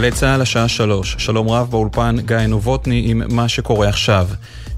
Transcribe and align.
גלי 0.00 0.12
צה"ל 0.12 0.42
השעה 0.42 0.68
שלוש, 0.68 1.16
שלום 1.18 1.48
רב 1.48 1.70
באולפן 1.70 2.16
גיא 2.26 2.36
נובוטני 2.36 3.02
עם 3.06 3.22
מה 3.28 3.48
שקורה 3.48 3.88
עכשיו. 3.88 4.28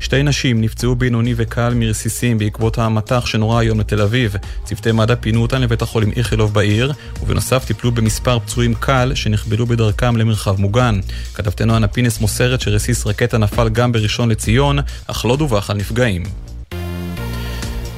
שתי 0.00 0.22
נשים 0.22 0.60
נפצעו 0.60 0.94
בינוני 0.94 1.34
וקל 1.36 1.74
מרסיסים 1.74 2.38
בעקבות 2.38 2.78
המטח 2.78 3.26
שנורה 3.26 3.60
היום 3.60 3.80
לתל 3.80 4.00
אביב. 4.00 4.36
צוותי 4.64 4.92
מד"א 4.92 5.14
פינו 5.14 5.42
אותן 5.42 5.60
לבית 5.60 5.82
החולים 5.82 6.10
איכילוב 6.16 6.54
בעיר, 6.54 6.92
ובנוסף 7.22 7.64
טיפלו 7.64 7.92
במספר 7.92 8.38
פצועים 8.38 8.74
קל 8.74 9.12
שנחבלו 9.14 9.66
בדרכם 9.66 10.16
למרחב 10.16 10.60
מוגן. 10.60 11.00
כתבתנו 11.34 11.76
אנה 11.76 11.88
פינס 11.88 12.20
מוסרת 12.20 12.60
שרסיס 12.60 13.06
רקטה 13.06 13.38
נפל 13.38 13.68
גם 13.68 13.92
בראשון 13.92 14.28
לציון, 14.28 14.78
אך 15.06 15.24
לא 15.24 15.36
דווח 15.36 15.70
על 15.70 15.76
נפגעים. 15.76 16.51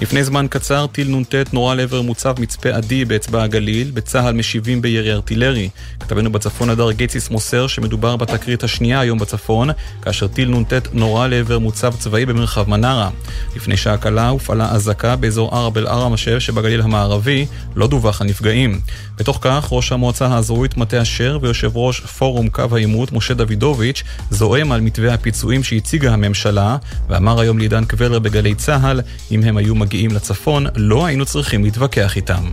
לפני 0.04 0.24
זמן 0.24 0.46
קצר 0.50 0.86
טיל 0.86 1.16
נ"ט 1.16 1.34
נורה 1.52 1.74
לעבר 1.74 2.02
מוצב 2.02 2.34
מצפה 2.40 2.68
עדי 2.68 3.04
באצבע 3.04 3.42
הגליל, 3.42 3.90
בצה"ל 3.90 4.34
משיבים 4.34 4.82
בירי 4.82 5.12
ארטילרי. 5.12 5.68
כתבנו 6.00 6.32
בצפון 6.32 6.70
הדר 6.70 6.92
גיציס 6.92 7.30
מוסר 7.30 7.66
שמדובר 7.66 8.16
בתקרית 8.16 8.64
השנייה 8.64 9.00
היום 9.00 9.18
בצפון, 9.18 9.70
כאשר 10.02 10.26
טיל 10.26 10.50
נ"ט 10.50 10.72
נורה 10.92 11.28
לעבר 11.28 11.58
מוצב 11.58 11.94
צבאי 11.98 12.26
במרחב 12.26 12.68
מנרה. 12.70 13.10
לפני 13.56 13.76
שעה 13.76 13.96
קלה 13.96 14.28
הופעלה 14.28 14.72
אזעקה 14.72 15.16
באזור 15.16 15.56
ערב 15.56 15.78
אל-ערמשב 15.78 16.38
שבגליל 16.38 16.80
המערבי, 16.80 17.46
לא 17.76 17.86
דווח 17.86 18.20
על 18.20 18.26
נפגעים. 18.26 18.80
בתוך 19.18 19.38
כך, 19.40 19.68
ראש 19.70 19.92
המועצה 19.92 20.26
האזורית 20.26 20.76
מטה 20.76 21.02
אשר 21.02 21.38
ויושב 21.42 21.70
ראש 21.74 22.00
פורום 22.00 22.48
קו 22.48 22.62
העימות, 22.72 23.12
משה 23.12 23.34
דוידוביץ', 23.34 24.02
זועם 24.30 24.72
על 24.72 24.80
מתווה 24.80 25.14
הפיצויים 25.14 25.62
שהציגה 25.62 26.12
הממשלה, 26.12 26.76
ואמר 27.08 27.40
היום 27.40 27.58
לעידן 27.58 27.84
קבלר 27.84 28.18
בגלי 28.18 28.54
צה"ל, 28.54 29.00
אם 29.30 29.42
הם 29.42 29.56
היו 29.56 29.74
מגיעים 29.74 30.10
לצפון, 30.10 30.66
לא 30.76 31.06
היינו 31.06 31.26
צריכים 31.26 31.64
להתווכח 31.64 32.16
איתם. 32.16 32.50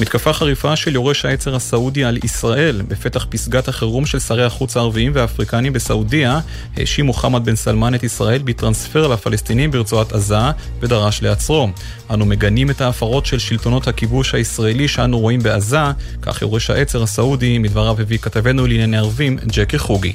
מתקפה 0.00 0.32
חריפה 0.32 0.76
של 0.76 0.94
יורש 0.94 1.24
העצר 1.24 1.54
הסעודי 1.54 2.04
על 2.04 2.18
ישראל 2.24 2.82
בפתח 2.88 3.26
פסגת 3.30 3.68
החירום 3.68 4.06
של 4.06 4.18
שרי 4.18 4.44
החוץ 4.44 4.76
הערביים 4.76 5.12
והאפריקנים 5.14 5.72
בסעודיה 5.72 6.40
האשים 6.76 7.06
מוחמד 7.06 7.44
בן 7.44 7.56
סלמן 7.56 7.94
את 7.94 8.02
ישראל 8.02 8.42
בטרנספר 8.42 9.08
לפלסטינים 9.08 9.70
ברצועת 9.70 10.12
עזה 10.12 10.50
ודרש 10.80 11.22
לעצרו. 11.22 11.68
אנו 12.10 12.26
מגנים 12.26 12.70
את 12.70 12.80
ההפרות 12.80 13.26
של 13.26 13.38
שלטונות 13.38 13.88
הכיבוש 13.88 14.34
הישראלי 14.34 14.88
שאנו 14.88 15.18
רואים 15.18 15.40
בעזה, 15.40 15.84
כך 16.22 16.42
יורש 16.42 16.70
העצר 16.70 17.02
הסעודי, 17.02 17.58
מדבריו 17.58 18.00
הביא 18.00 18.18
כתבנו 18.18 18.66
לענייני 18.66 18.98
ערבים 18.98 19.38
ג'קי 19.46 19.78
חוגי. 19.78 20.12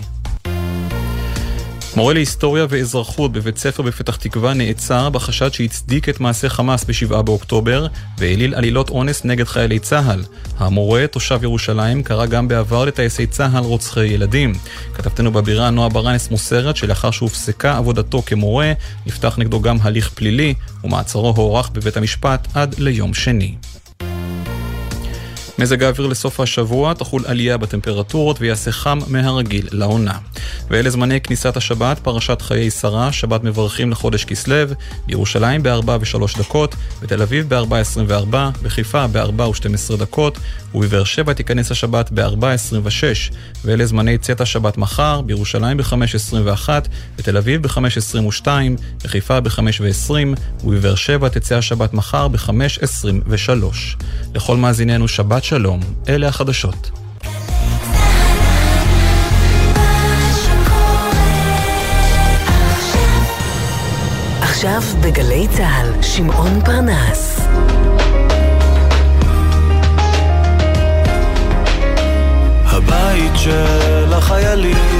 מורה 1.97 2.13
להיסטוריה 2.13 2.65
ואזרחות 2.69 3.31
בבית 3.31 3.57
ספר 3.57 3.83
בפתח 3.83 4.15
תקווה 4.15 4.53
נעצר 4.53 5.09
בחשד 5.09 5.53
שהצדיק 5.53 6.09
את 6.09 6.19
מעשה 6.19 6.49
חמאס 6.49 6.83
ב-7 6.83 7.21
באוקטובר 7.21 7.87
והעליל 8.17 8.55
עלילות 8.55 8.89
אונס 8.89 9.25
נגד 9.25 9.47
חיילי 9.47 9.79
צה"ל. 9.79 10.23
המורה, 10.57 11.07
תושב 11.07 11.39
ירושלים, 11.43 12.03
קרא 12.03 12.25
גם 12.25 12.47
בעבר 12.47 12.85
לטייסי 12.85 13.27
צה"ל 13.27 13.63
רוצחי 13.63 14.05
ילדים. 14.05 14.53
כתבתנו 14.93 15.31
בבירה 15.31 15.69
נועה 15.69 15.89
ברנס 15.89 16.31
מוסרת 16.31 16.75
שלאחר 16.75 17.11
שהופסקה 17.11 17.77
עבודתו 17.77 18.21
כמורה, 18.25 18.73
נפתח 19.05 19.35
נגדו 19.37 19.61
גם 19.61 19.77
הליך 19.81 20.09
פלילי 20.09 20.53
ומעצרו 20.83 21.33
הוארך 21.37 21.69
בבית 21.69 21.97
המשפט 21.97 22.47
עד 22.53 22.75
ליום 22.79 23.13
שני. 23.13 23.55
מזג 25.59 25.83
האוויר 25.83 26.07
לסוף 26.07 26.39
השבוע 26.39 26.93
תחול 26.93 27.23
עלייה 27.25 27.57
בטמפרטורות 27.57 28.41
ויעשה 28.41 28.71
חם 28.71 28.99
מהרגיל 29.07 29.67
לעונה. 29.71 30.17
ואלה 30.69 30.89
זמני 30.89 31.21
כניסת 31.21 31.57
השבת, 31.57 31.99
פרשת 31.99 32.41
חיי 32.41 32.71
שרה, 32.71 33.11
שבת 33.11 33.43
מברכים 33.43 33.91
לחודש 33.91 34.25
כסלו, 34.25 34.55
בירושלים 35.05 35.63
ב-4 35.63 35.89
ו-3 35.89 36.39
דקות, 36.39 36.75
בתל 37.01 37.21
אביב 37.21 37.53
ב-4.24, 37.53 38.35
בחיפה 38.63 39.07
ב-4 39.07 39.41
ו-12 39.41 39.97
דקות, 39.97 40.37
ובבאר 40.75 41.03
שבע 41.03 41.33
תיכנס 41.33 41.71
השבת 41.71 42.11
ב-4.26, 42.11 43.33
ואלה 43.65 43.85
זמני 43.85 44.17
צאת 44.17 44.41
השבת 44.41 44.77
מחר, 44.77 45.21
בירושלים 45.21 45.77
ב-5.21, 45.77 46.69
בתל 47.17 47.37
אביב 47.37 47.61
ב-5.22, 47.61 48.47
בחיפה 49.03 49.39
ב-5.20, 49.39 50.11
ובבאר 50.63 50.95
שבע 50.95 51.29
תצא 51.29 51.57
השבת 51.57 51.93
מחר 51.93 52.27
ב-5.23. 52.27 53.63
לכל 54.35 54.57
מאזיננו 54.57 55.07
שבת 55.07 55.43
שלום, 55.47 55.79
אלה 56.09 56.27
החדשות. 56.27 56.91
עכשיו 64.41 64.81
בגלי 65.03 65.47
צה"ל, 65.57 66.03
שמעון 66.03 66.61
פרנס. 66.65 67.47
הבית 72.65 73.31
של 73.35 74.13
החיילים, 74.13 74.96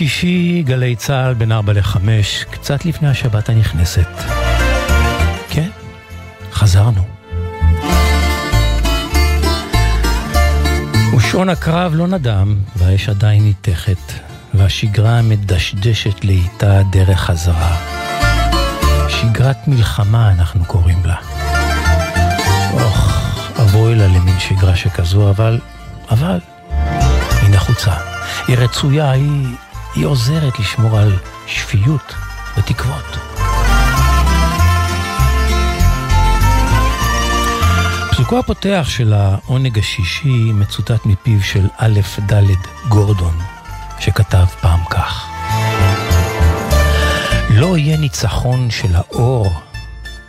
שישי, 0.00 0.62
גלי 0.66 0.96
צה"ל 0.96 1.34
בין 1.34 1.52
4 1.52 1.72
ל-5, 1.72 1.98
קצת 2.50 2.84
לפני 2.84 3.08
השבת 3.08 3.48
הנכנסת. 3.48 4.08
כן, 5.50 5.68
חזרנו. 6.52 7.02
ושעון 11.16 11.48
הקרב 11.48 11.94
לא 11.94 12.06
נדם, 12.06 12.56
והאש 12.76 13.08
עדיין 13.08 13.44
ניתכת, 13.44 14.12
והשגרה 14.54 15.22
מדשדשת 15.22 16.24
לאיתה 16.24 16.82
דרך 16.92 17.20
חזרה. 17.20 17.76
שגרת 19.08 19.68
מלחמה 19.68 20.30
אנחנו 20.30 20.64
קוראים 20.64 21.02
לה. 21.04 21.16
אוח, 22.72 23.24
אבוי 23.60 23.94
לה 23.94 24.06
למין 24.06 24.40
שגרה 24.40 24.76
שכזו, 24.76 25.30
אבל, 25.30 25.60
אבל, 26.10 26.38
היא 27.42 27.50
נחוצה. 27.50 27.94
היא 28.48 28.56
רצויה, 28.56 29.10
היא, 29.10 29.46
היא 29.94 30.06
עוזרת 30.06 30.58
לשמור 30.58 30.98
על 30.98 31.18
שפיות 31.46 32.14
ותקוות. 32.58 33.16
חלקו 38.12 38.38
הפותח 38.38 38.86
של 38.88 39.12
העונג 39.12 39.78
השישי 39.78 40.52
מצוטט 40.54 41.06
מפיו 41.06 41.42
של 41.42 41.68
א' 41.78 42.00
ד' 42.32 42.42
גורדון, 42.88 43.38
שכתב 43.98 44.44
פעם 44.60 44.80
כך: 44.90 45.26
לא 47.50 47.78
יהיה 47.78 47.96
ניצחון 47.96 48.70
של 48.70 48.96
האור 48.96 49.52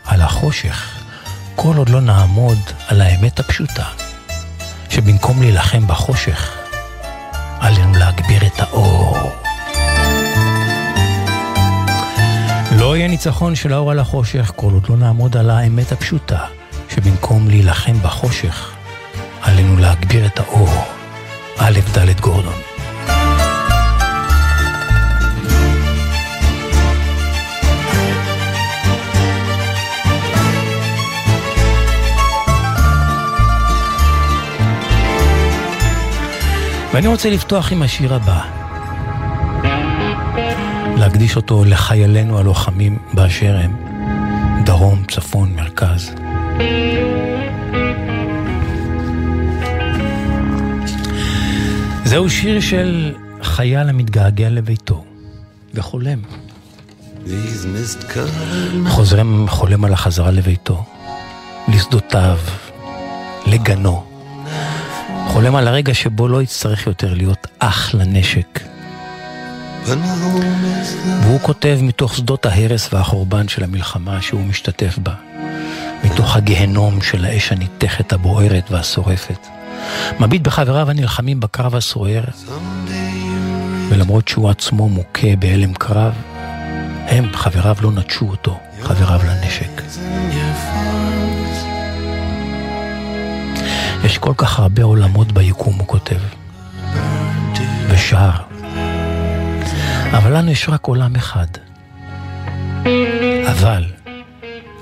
על 0.05 0.21
החושך, 0.21 1.03
כל 1.55 1.77
עוד 1.77 1.89
לא 1.89 2.01
נעמוד 2.01 2.59
על 2.87 3.01
האמת 3.01 3.39
הפשוטה, 3.39 3.85
שבמקום 4.89 5.41
להילחם 5.41 5.87
בחושך, 5.87 6.57
עלינו 7.59 7.93
להגביר 7.93 8.45
את 8.47 8.59
האור. 8.59 9.31
לא 12.91 12.95
יהיה 12.95 13.07
ניצחון 13.07 13.55
של 13.55 13.73
האור 13.73 13.91
על 13.91 13.99
החושך 13.99 14.51
כל 14.55 14.73
עוד 14.73 14.89
לא 14.89 14.97
נעמוד 14.97 15.37
על 15.37 15.49
האמת 15.49 15.91
הפשוטה, 15.91 16.45
שבמקום 16.89 17.47
להילחם 17.47 17.93
בחושך, 18.03 18.75
עלינו 19.41 19.77
להגביר 19.77 20.25
את 20.25 20.39
האור. 20.39 20.69
א' 21.57 21.79
ד' 21.97 22.19
גורדון. 22.19 22.53
ואני 36.93 37.07
רוצה 37.07 37.29
לפתוח 37.29 37.71
עם 37.71 37.81
השיר 37.81 38.13
הבא. 38.13 38.60
להקדיש 41.01 41.35
אותו 41.35 41.65
לחיילינו 41.65 42.39
הלוחמים 42.39 42.97
באשר 43.13 43.57
הם, 43.63 43.75
דרום, 44.65 45.03
צפון, 45.11 45.55
מרכז. 45.55 46.11
זהו 52.05 52.29
שיר 52.29 52.59
של 52.59 53.15
חייל 53.43 53.89
המתגעגע 53.89 54.49
לביתו 54.49 55.03
וחולם. 55.73 56.19
חוזרם 58.87 59.45
חולם 59.49 59.85
על 59.85 59.93
החזרה 59.93 60.31
לביתו, 60.31 60.83
לשדותיו, 61.67 62.37
לגנו. 63.47 64.03
חולם 65.27 65.55
על 65.55 65.67
הרגע 65.67 65.93
שבו 65.93 66.27
לא 66.27 66.41
יצטרך 66.41 66.87
יותר 66.87 67.13
להיות 67.13 67.47
אח 67.59 67.95
לנשק. 67.95 68.59
והוא 71.23 71.39
כותב 71.41 71.79
מתוך 71.81 72.15
שדות 72.15 72.45
ההרס 72.45 72.93
והחורבן 72.93 73.47
של 73.47 73.63
המלחמה 73.63 74.21
שהוא 74.21 74.45
משתתף 74.45 74.97
בה, 74.97 75.13
מתוך 76.03 76.35
הגהנום 76.35 77.01
של 77.01 77.25
האש 77.25 77.51
הניתכת, 77.51 78.13
הבוערת 78.13 78.71
והשורפת. 78.71 79.47
מביט 80.19 80.41
בחבריו 80.41 80.89
הנלחמים 80.89 81.39
בקרב 81.39 81.75
הסוער, 81.75 82.23
ולמרות 83.89 84.27
שהוא 84.27 84.49
עצמו 84.49 84.89
מוכה 84.89 85.35
בהלם 85.39 85.73
קרב, 85.73 86.13
הם, 87.07 87.29
חבריו, 87.33 87.75
לא 87.81 87.91
נטשו 87.91 88.29
אותו, 88.29 88.59
חבריו 88.81 89.19
לנשק. 89.27 89.81
יש 94.03 94.17
כל 94.17 94.33
כך 94.37 94.59
הרבה 94.59 94.83
עולמות 94.83 95.31
ביקום, 95.31 95.75
הוא 95.79 95.87
כותב, 95.87 96.19
ושר. 97.89 98.50
אבל 100.13 100.37
לנו 100.37 100.51
יש 100.51 100.69
רק 100.69 100.85
עולם 100.85 101.15
אחד. 101.15 101.47
אבל, 103.51 103.85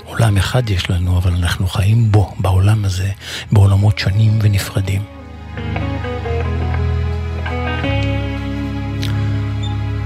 עולם 0.04 0.36
אחד 0.36 0.70
יש 0.70 0.90
לנו, 0.90 1.18
אבל 1.18 1.32
אנחנו 1.32 1.68
חיים 1.68 2.12
בו, 2.12 2.34
בעולם 2.38 2.84
הזה, 2.84 3.10
בעולמות 3.52 3.98
שונים 3.98 4.38
ונפרדים. 4.42 5.02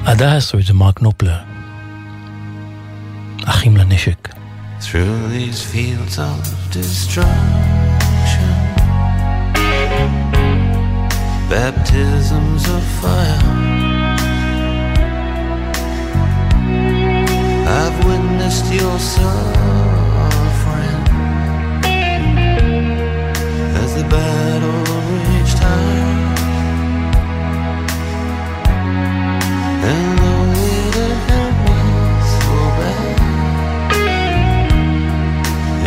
הדס 0.05 0.55
זה 0.67 0.75
מרק 0.75 1.03
נופלר, 1.03 1.38
אחים 3.44 3.77
לנשק. 3.77 4.29
Baptisms 11.50 12.65
of 12.77 12.85
fire 13.00 14.04
I've 17.76 17.99
witnessed 18.06 18.67
your 18.73 18.99
suffering 19.00 19.35
as 23.82 23.91
the 23.97 24.05
battle 24.09 24.82
reached 25.29 25.59
high. 25.59 26.05
And 29.93 30.19
though 30.23 30.47
it 30.71 31.15
hurt 31.26 31.56
me 31.67 31.81
so 32.37 32.55
bad, 32.79 33.19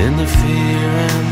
in 0.04 0.12
the 0.18 0.28
fear 0.28 0.90
and 1.12 1.27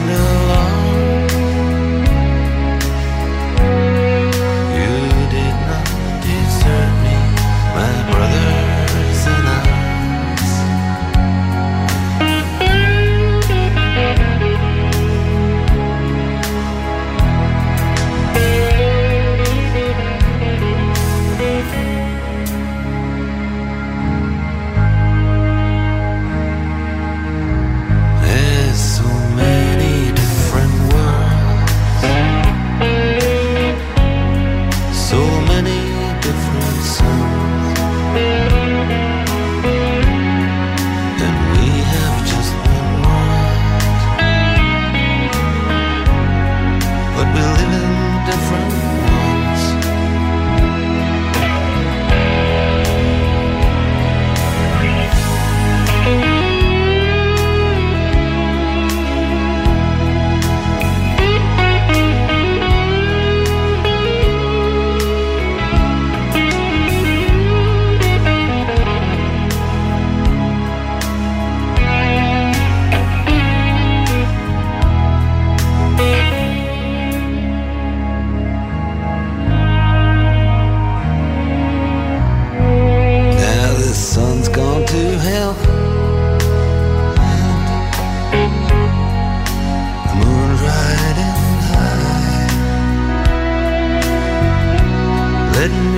Let 95.65 95.94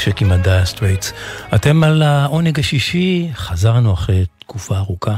הנשק 0.00 0.22
עם 0.22 0.32
ה 0.32 0.39
Dire 0.39 0.66
Straits. 0.66 1.12
אתם 1.54 1.84
על 1.84 2.02
העונג 2.02 2.58
השישי, 2.58 3.28
חזרנו 3.34 3.94
אחרי 3.94 4.24
תקופה 4.38 4.76
ארוכה, 4.76 5.14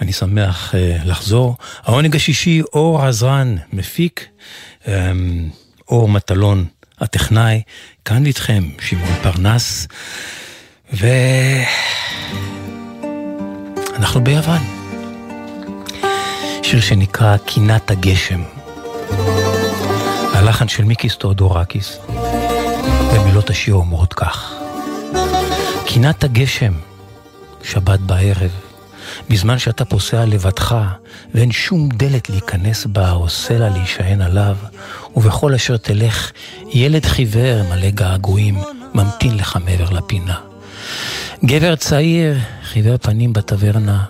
אני 0.00 0.12
שמח 0.12 0.74
uh, 0.74 0.76
לחזור. 1.04 1.56
העונג 1.84 2.16
השישי, 2.16 2.62
אור 2.72 3.02
עזרן, 3.02 3.56
מפיק, 3.72 4.26
um, 4.84 4.88
אור 5.88 6.08
מטלון, 6.08 6.64
הטכנאי, 7.00 7.62
כאן 8.04 8.26
איתכם, 8.26 8.64
שמעון 8.80 9.14
פרנס, 9.22 9.88
ואנחנו 13.92 14.24
ביוון. 14.24 14.62
שיר 16.62 16.80
שנקרא 16.80 17.36
קינת 17.36 17.90
הגשם. 17.90 18.42
הלחן 20.32 20.68
של 20.68 20.84
מיקיס 20.84 21.16
טאודורקיס. 21.16 21.98
ומילות 23.42 23.50
השיר 23.50 23.74
אומרות 23.74 24.14
כך: 24.14 24.54
קינת 25.86 26.24
הגשם, 26.24 26.72
שבת 27.62 28.00
בערב, 28.00 28.50
בזמן 29.30 29.58
שאתה 29.58 29.84
פוסע 29.84 30.24
לבדך, 30.24 30.76
ואין 31.34 31.52
שום 31.52 31.88
דלת 31.88 32.30
להיכנס 32.30 32.86
בה 32.86 33.12
או 33.12 33.28
סלע 33.28 33.68
להישען 33.68 34.20
עליו, 34.20 34.56
ובכל 35.16 35.54
אשר 35.54 35.76
תלך, 35.76 36.30
ילד 36.72 37.04
חיוור 37.04 37.62
מלא 37.70 37.90
געגועים, 37.90 38.58
ממתין 38.94 39.36
לך 39.36 39.58
מעבר 39.64 39.90
לפינה. 39.90 40.38
גבר 41.44 41.76
צעיר, 41.76 42.36
חיוור 42.64 42.96
פנים 42.96 43.32
בטברנה, 43.32 44.04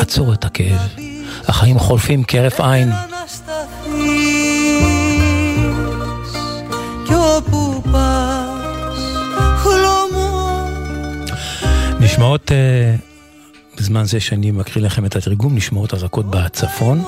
עצור 0.00 0.32
את 0.32 0.44
הכאב, 0.44 0.80
החיים 1.48 1.78
חולפים 1.78 2.24
כהרף 2.28 2.60
עין. 2.60 3.11
נשמעות, 12.12 12.50
uh, 12.50 13.78
בזמן 13.78 14.04
זה 14.04 14.20
שאני 14.20 14.50
מקריא 14.50 14.84
לכם 14.84 15.06
את 15.06 15.16
התרגום, 15.16 15.56
נשמעות 15.56 15.94
אזעקות 15.94 16.26
בצפון. 16.30 17.02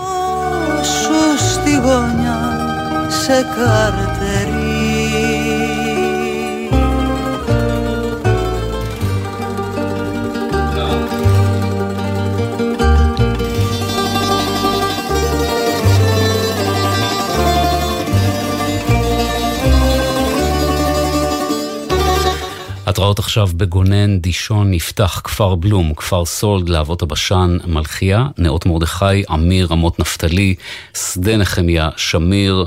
התראות 22.94 23.18
עכשיו 23.18 23.48
בגונן, 23.56 24.18
דישון, 24.18 24.70
נפתח, 24.70 25.20
כפר 25.24 25.54
בלום, 25.54 25.94
כפר 25.94 26.24
סולד, 26.24 26.68
להבות 26.68 27.02
הבשן, 27.02 27.58
מלכיה, 27.66 28.26
נאות 28.38 28.66
מרדכי, 28.66 29.24
עמיר, 29.28 29.66
רמות 29.70 30.00
נפתלי, 30.00 30.54
שדה 30.94 31.36
נחמיה, 31.36 31.88
שמיר. 31.96 32.66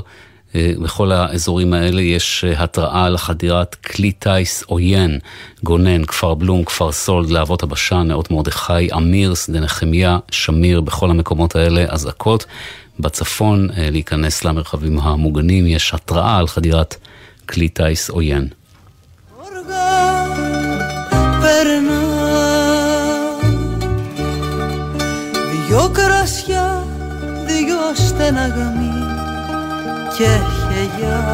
אה, 0.54 0.72
בכל 0.82 1.12
האזורים 1.12 1.72
האלה 1.72 2.02
יש 2.02 2.44
אה, 2.44 2.62
התראה 2.62 3.04
על 3.04 3.16
חדירת 3.16 3.74
כלי 3.74 4.12
טיס 4.12 4.62
עוין, 4.62 5.18
גונן, 5.64 6.04
כפר 6.04 6.34
בלום, 6.34 6.64
כפר 6.64 6.92
סולד, 6.92 7.30
להבות 7.30 7.62
הבשן, 7.62 8.04
נאות 8.08 8.30
מרדכי, 8.30 8.92
אמיר, 8.96 9.34
שדה 9.34 9.60
נחמיה, 9.60 10.18
שמיר, 10.30 10.80
בכל 10.80 11.10
המקומות 11.10 11.56
האלה 11.56 11.84
אזעקות. 11.88 12.46
בצפון, 13.00 13.68
אה, 13.76 13.90
להיכנס 13.90 14.44
למרחבים 14.44 14.98
המוגנים, 15.00 15.66
יש 15.66 15.94
התראה 15.94 16.38
על 16.38 16.46
חדירת 16.46 16.96
כלי 17.48 17.68
טיס 17.68 18.10
עוין. 18.10 18.48
Περνά. 21.48 22.02
Δυο 25.50 25.90
κρασιά, 25.92 26.86
δυο 27.46 27.94
στεναγμοί 27.94 28.92
και 30.16 30.28
χελιά 30.58 31.24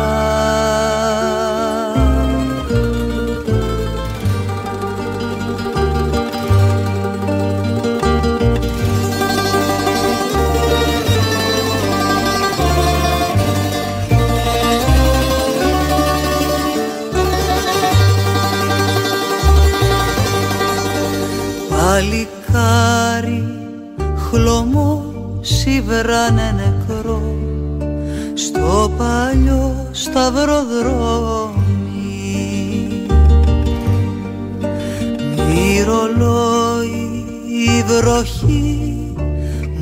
Παλικάρι 21.95 23.45
χλωμό 24.17 25.05
σιβράνε 25.41 26.55
νεκρό. 26.57 27.23
Στο 28.35 28.93
παλιό 28.97 29.89
σταυροδρόμι. 29.91 30.57
Μυρολόι 35.49 37.25
η 37.67 37.83
βροχή 37.87 39.13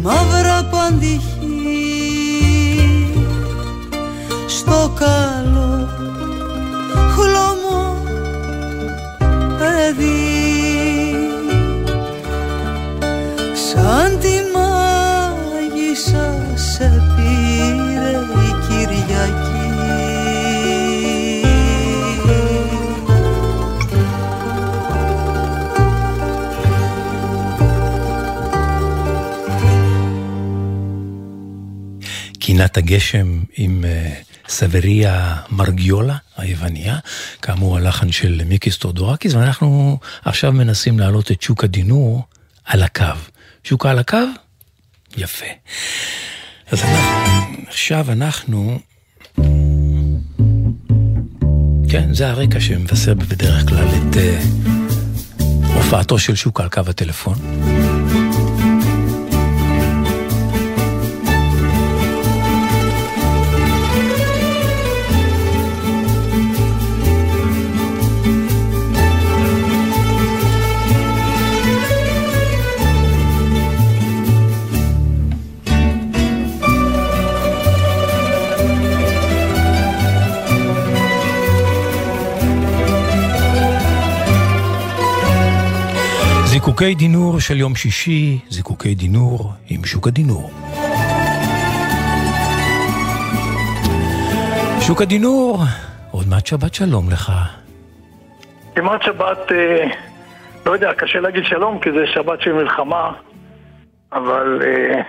μαύρα 0.02 0.68
παντυχή. 0.70 1.30
Στο 4.46 4.92
καλό 4.98 5.51
קינת 32.52 32.76
הגשם 32.76 33.40
עם 33.56 33.84
uh, 33.84 34.48
סבריה 34.50 35.36
מרגיולה 35.50 36.16
היווניה, 36.36 36.98
כאמור 37.42 37.76
הלחן 37.76 38.12
של 38.12 38.42
מיקיס 38.46 38.76
תאודורקיס, 38.76 39.34
ואנחנו 39.34 39.98
עכשיו 40.24 40.52
מנסים 40.52 40.98
להעלות 40.98 41.30
את 41.30 41.42
שוקה 41.42 41.64
דינור 41.64 42.22
על 42.64 42.82
הקו. 42.82 43.04
שוקה 43.64 43.90
על 43.90 43.98
הקו? 43.98 44.16
יפה. 45.16 45.46
אז 46.70 46.82
אנחנו, 46.82 47.64
עכשיו 47.68 48.12
אנחנו... 48.12 48.78
כן, 51.88 52.14
זה 52.14 52.28
הרקע 52.30 52.60
שמבשר 52.60 53.14
בדרך 53.14 53.68
כלל 53.68 53.88
את 53.88 54.14
uh, 54.14 55.42
הופעתו 55.74 56.18
של 56.18 56.34
שוקה 56.34 56.62
על 56.62 56.68
קו 56.68 56.80
הטלפון. 56.86 57.38
זיקוקי 86.64 86.94
דינור 86.94 87.40
של 87.40 87.56
יום 87.56 87.74
שישי, 87.74 88.38
זיקוקי 88.48 88.94
דינור 88.94 89.52
עם 89.68 89.84
שוק 89.84 90.06
הדינור. 90.06 90.50
שוק 94.80 95.02
הדינור, 95.02 95.62
עוד 96.10 96.28
מעט 96.28 96.46
שבת 96.46 96.74
שלום 96.74 97.10
לך. 97.10 97.32
כמעט 98.74 99.02
שבת, 99.02 99.52
אה, 99.52 99.84
לא 100.66 100.72
יודע, 100.72 100.90
קשה 100.98 101.20
להגיד 101.20 101.44
שלום 101.44 101.78
כי 101.80 101.90
זה 101.92 102.06
שבת 102.14 102.40
של 102.40 102.52
מלחמה, 102.52 103.12
אבל 104.12 104.62
אה, 104.62 105.00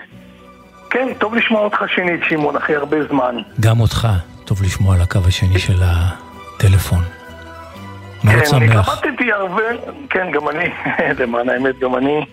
כן, 0.90 1.08
טוב 1.20 1.36
לשמוע 1.36 1.62
אותך 1.62 1.84
שנית, 1.96 2.22
שמעון, 2.30 2.56
אחרי 2.56 2.76
הרבה 2.76 2.98
זמן. 3.10 3.36
גם 3.60 3.80
אותך, 3.80 4.08
טוב 4.46 4.64
לשמוע 4.64 4.96
על 4.96 5.02
הקו 5.02 5.20
השני 5.28 5.60
של 5.60 5.78
הטלפון. 5.84 7.23
מאוד 8.24 8.40
כן, 8.40 8.46
שמח. 8.46 8.90
התלבטתי 8.90 9.32
הרבה, 9.32 9.62
כן, 10.10 10.32
גם 10.32 10.50
אני, 10.50 10.66
למען 11.20 11.50
האמת, 11.50 11.80
גם 11.80 11.96
אני. 11.96 12.26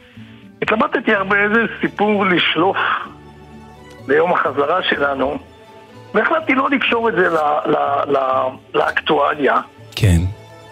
התלבטתי 0.62 1.14
הרבה 1.14 1.36
איזה 1.36 1.60
סיפור 1.80 2.26
לשלוף 2.26 2.76
ליום 4.08 4.32
החזרה 4.32 4.82
שלנו, 4.88 5.38
והחלטתי 6.14 6.54
לא 6.54 6.70
לקשור 6.70 7.08
את 7.08 7.14
זה 7.14 7.28
ל- 7.28 7.70
ל- 7.70 8.12
ל- 8.16 8.48
לאקטואליה. 8.78 9.54
כן. 9.96 10.20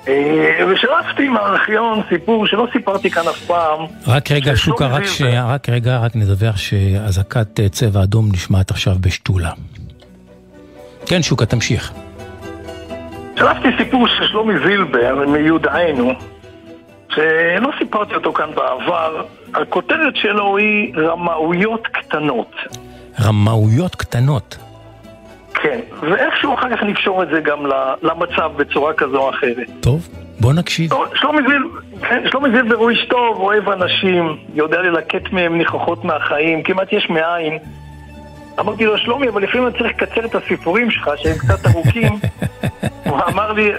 אה, 0.08 0.66
ושלפתי 0.68 1.28
מהארכיון 1.28 2.00
סיפור 2.08 2.46
שלא 2.46 2.66
סיפרתי 2.72 3.10
כאן 3.10 3.22
אף 3.28 3.38
פעם. 3.46 3.78
רק 4.06 4.32
רגע, 4.32 4.52
שוקה, 4.56 4.86
רק, 4.86 5.04
ש... 5.04 5.22
רק 5.22 5.68
רגע, 5.68 5.98
רק 5.98 6.16
נדווח 6.16 6.56
שאזעקת 6.56 7.60
אה, 7.60 7.68
צבע 7.68 8.02
אדום 8.02 8.28
נשמעת 8.32 8.70
עכשיו 8.70 8.94
בשתולה. 9.00 9.50
כן, 11.06 11.22
שוקה, 11.22 11.46
תמשיך. 11.46 11.92
שלפתי 13.38 13.68
סיפור 13.78 14.06
של 14.08 14.26
שלומי 14.26 14.54
זילבר 14.66 15.24
מיודענו, 15.28 16.12
שלא 17.08 17.68
סיפרתי 17.78 18.14
אותו 18.14 18.32
כאן 18.32 18.50
בעבר. 18.54 19.22
הכותרת 19.54 20.16
שלו 20.16 20.56
היא 20.56 20.94
רמאויות 20.96 21.86
קטנות. 21.86 22.52
רמאויות 23.24 23.94
קטנות. 23.94 24.56
כן, 25.54 25.78
ואיכשהו 26.00 26.54
אחר 26.54 26.76
כך 26.76 26.82
נקשור 26.82 27.22
את 27.22 27.28
זה 27.28 27.40
גם 27.40 27.58
למצב 28.02 28.50
בצורה 28.56 28.92
כזו 28.92 29.16
או 29.18 29.30
אחרת. 29.30 29.66
טוב, 29.80 30.08
בוא 30.40 30.52
נקשיב. 30.52 30.90
שלומי 31.14 31.38
זיל- 31.48 31.98
כן, 32.08 32.22
שלומי 32.30 32.50
זילבר 32.50 32.76
הוא 32.76 32.90
איש 32.90 33.06
טוב, 33.10 33.38
אוהב 33.38 33.68
אנשים, 33.68 34.36
יודע 34.54 34.82
ללקט 34.82 35.32
מהם 35.32 35.58
ניחוחות 35.58 36.04
מהחיים, 36.04 36.62
כמעט 36.62 36.92
יש 36.92 37.10
מאין. 37.10 37.58
אמרתי 38.60 38.84
לו, 38.84 38.98
שלומי, 38.98 39.28
אבל 39.28 39.42
לפעמים 39.42 39.66
אני 39.66 39.78
צריך 39.78 39.90
לקצר 39.90 40.24
את 40.24 40.34
הסיפורים 40.34 40.90
שלך, 40.90 41.10
שהם 41.16 41.38
קצת 41.38 41.66
ארוכים. 41.66 42.18
הוא 43.08 43.18
אמר 43.28 43.52
לי, 43.52 43.70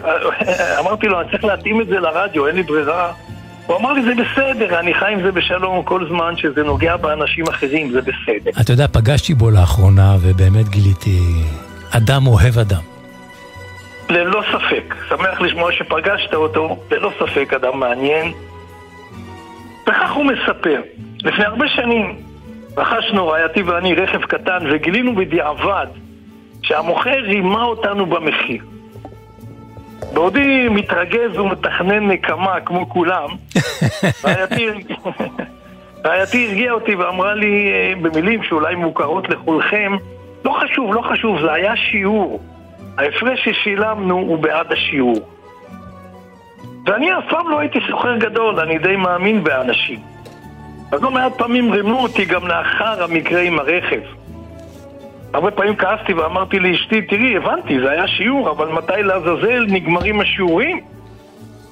אמרתי 0.79 1.07
לו, 1.07 1.21
אני 1.21 1.29
צריך 1.31 1.43
להתאים 1.43 1.81
את 1.81 1.87
זה 1.87 1.99
לרדיו, 1.99 2.47
אין 2.47 2.55
לי 2.55 2.63
ברירה. 2.63 3.11
הוא 3.67 3.77
אמר 3.77 3.93
לי, 3.93 4.01
זה 4.03 4.11
בסדר, 4.23 4.79
אני 4.79 4.93
חי 4.93 5.13
עם 5.13 5.21
זה 5.21 5.31
בשלום 5.31 5.83
כל 5.83 6.07
זמן 6.07 6.33
שזה 6.37 6.63
נוגע 6.63 6.97
באנשים 6.97 7.47
אחרים, 7.47 7.91
זה 7.91 8.01
בסדר. 8.01 8.61
אתה 8.61 8.73
יודע, 8.73 8.87
פגשתי 8.87 9.33
בו 9.33 9.49
לאחרונה, 9.49 10.15
ובאמת 10.21 10.69
גיליתי 10.69 11.19
אדם 11.91 12.27
אוהב 12.27 12.57
אדם. 12.57 12.81
ללא 14.09 14.43
ספק. 14.51 14.95
שמח 15.09 15.41
לשמוע 15.41 15.71
שפגשת 15.71 16.33
אותו, 16.33 16.77
ללא 16.91 17.11
ספק 17.19 17.53
אדם 17.53 17.79
מעניין. 17.79 18.31
וכך 19.83 20.11
הוא 20.15 20.25
מספר. 20.25 20.81
לפני 21.23 21.45
הרבה 21.45 21.65
שנים 21.67 22.28
רכשנו 22.79 23.27
רעייתי 23.27 23.61
ואני 23.61 23.95
רכב 23.95 24.21
קטן 24.21 24.59
וגילינו 24.71 25.15
בדיעבד 25.15 25.87
שהמוכר 26.61 27.19
רימה 27.19 27.63
אותנו 27.63 28.05
במחיר. 28.05 28.63
בעודי 30.13 30.67
מתרגז 30.69 31.39
ומתכנן 31.39 32.07
נקמה 32.07 32.59
כמו 32.59 32.89
כולם, 32.89 33.27
רעייתי, 34.25 34.67
רעייתי 36.05 36.47
הרגיעה 36.47 36.73
אותי 36.73 36.95
ואמרה 36.95 37.33
לי 37.33 37.71
אה, 37.71 37.93
במילים 38.01 38.43
שאולי 38.43 38.75
מוכרות 38.75 39.29
לכולכם, 39.29 39.95
לא 40.45 40.59
חשוב, 40.61 40.93
לא 40.93 41.01
חשוב, 41.01 41.41
זה 41.41 41.53
היה 41.53 41.75
שיעור. 41.75 42.41
ההפרש 42.97 43.47
ששילמנו 43.49 44.15
הוא 44.17 44.37
בעד 44.37 44.71
השיעור. 44.71 45.29
ואני 46.85 47.17
אף 47.17 47.23
פעם 47.29 47.49
לא 47.49 47.59
הייתי 47.59 47.79
סוחר 47.89 48.17
גדול, 48.17 48.59
אני 48.59 48.77
די 48.77 48.95
מאמין 48.95 49.43
באנשים. 49.43 49.99
אז 50.91 51.01
לא 51.01 51.11
מעט 51.11 51.37
פעמים 51.37 51.71
רימו 51.71 51.99
אותי 51.99 52.25
גם 52.25 52.47
לאחר 52.47 53.03
המקרה 53.03 53.41
עם 53.41 53.59
הרכב. 53.59 54.01
הרבה 55.33 55.51
פעמים 55.51 55.75
כעסתי 55.75 56.13
ואמרתי 56.13 56.59
לאשתי, 56.59 57.01
תראי, 57.01 57.37
הבנתי, 57.37 57.79
זה 57.79 57.91
היה 57.91 58.07
שיעור, 58.07 58.51
אבל 58.51 58.67
מתי 58.67 59.03
לעזאזל 59.03 59.65
נגמרים 59.67 60.21
השיעורים? 60.21 60.79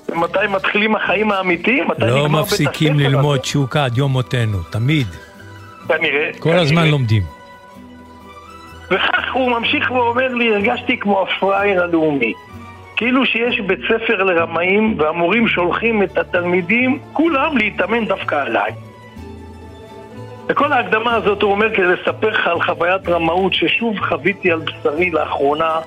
ומתי 0.09 0.39
מתחילים 0.49 0.95
החיים 0.95 1.31
האמיתיים? 1.31 1.87
מתי 1.87 2.01
לא 2.01 2.25
נגמר 2.25 2.41
מפסיקים 2.41 2.99
ללמוד 2.99 3.45
שוקה 3.45 3.85
עד 3.85 3.97
יום 3.97 4.11
מותנו, 4.11 4.57
תמיד. 4.71 5.07
כנראה. 5.87 6.29
כל 6.39 6.49
כנראה. 6.49 6.61
הזמן 6.61 6.87
לומדים. 6.87 7.23
וכך 8.91 9.33
הוא 9.33 9.51
ממשיך 9.51 9.91
ואומר 9.91 10.33
לי, 10.33 10.55
הרגשתי 10.55 10.97
כמו 10.97 11.21
הפראייר 11.21 11.83
הלאומי. 11.83 12.33
כאילו 12.95 13.25
שיש 13.25 13.59
בית 13.59 13.79
ספר 13.79 14.23
לרמאים 14.23 14.95
והמורים 14.97 15.47
שולחים 15.47 16.03
את 16.03 16.17
התלמידים, 16.17 16.99
כולם 17.13 17.57
להתאמן 17.57 18.05
דווקא 18.05 18.35
עליי. 18.35 18.71
וכל 20.49 20.73
ההקדמה 20.73 21.15
הזאת 21.15 21.41
הוא 21.41 21.51
אומר 21.51 21.75
כדי 21.75 21.85
לספר 21.85 22.29
לך 22.29 22.47
על 22.47 22.61
חוויית 22.61 23.09
רמאות 23.09 23.53
ששוב 23.53 23.99
חוויתי 23.99 24.51
על 24.51 24.59
בשרי 24.59 25.09
לאחרונה 25.09 25.79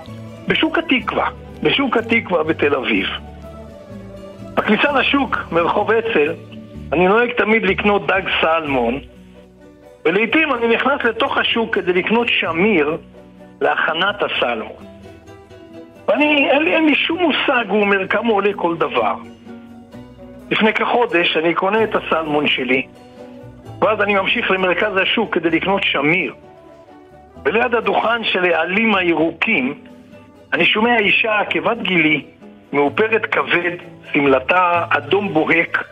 בשוק 0.48 0.78
התקווה, 0.78 1.28
בשוק 1.62 1.96
התקווה 1.96 2.42
בתל 2.42 2.74
אביב. 2.74 3.06
בכניסה 4.54 4.92
לשוק, 4.92 5.38
מרחוב 5.52 5.90
אצ"ל, 5.90 6.34
אני 6.92 7.08
נוהג 7.08 7.32
תמיד 7.32 7.62
לקנות 7.62 8.06
דג 8.06 8.22
סלמון, 8.40 9.00
ולעיתים 10.04 10.54
אני 10.54 10.68
נכנס 10.68 11.04
לתוך 11.04 11.38
השוק 11.38 11.74
כדי 11.74 11.92
לקנות 11.92 12.28
שמיר 12.28 12.96
להכנת 13.60 14.22
הסלמון. 14.22 14.82
ואני, 16.08 16.50
אין 16.50 16.62
לי, 16.62 16.74
אין 16.74 16.86
לי 16.86 16.94
שום 16.94 17.18
מושג, 17.18 17.64
הוא 17.68 17.80
אומר, 17.80 18.06
כמה 18.08 18.32
עולה 18.32 18.50
כל 18.56 18.76
דבר. 18.76 19.14
לפני 20.50 20.72
כחודש 20.72 21.36
אני 21.36 21.54
קונה 21.54 21.84
את 21.84 21.94
הסלמון 21.94 22.46
שלי, 22.46 22.86
ואז 23.80 24.00
אני 24.00 24.14
ממשיך 24.14 24.50
למרכז 24.50 24.96
השוק 24.96 25.34
כדי 25.34 25.50
לקנות 25.50 25.84
שמיר. 25.84 26.34
וליד 27.44 27.74
הדוכן 27.74 28.24
של 28.24 28.44
העלים 28.44 28.94
הירוקים, 28.94 29.74
אני 30.52 30.66
שומע 30.66 30.98
אישה 30.98 31.38
כבת 31.50 31.78
גילי, 31.82 32.24
מאופרת 32.72 33.26
כבד, 33.26 33.76
שמלתה 34.12 34.84
אדום 34.90 35.32
בוהק, 35.32 35.84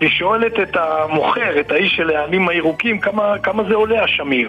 היא 0.00 0.08
שואלת 0.08 0.60
את 0.60 0.76
המוכר, 0.76 1.60
את 1.60 1.72
האיש 1.72 1.96
של 1.96 2.10
העלים 2.10 2.48
הירוקים, 2.48 3.00
כמה, 3.00 3.38
כמה 3.42 3.64
זה 3.64 3.74
עולה 3.74 4.04
השמיר. 4.04 4.48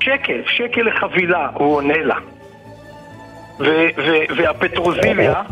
שקל, 0.00 0.42
שקל 0.46 0.82
לחבילה, 0.82 1.48
הוא 1.54 1.76
עונה 1.76 1.98
לה. 1.98 2.16
ו- 3.60 3.88
ו- 3.96 4.36
והפטרוזיליה 4.36 5.42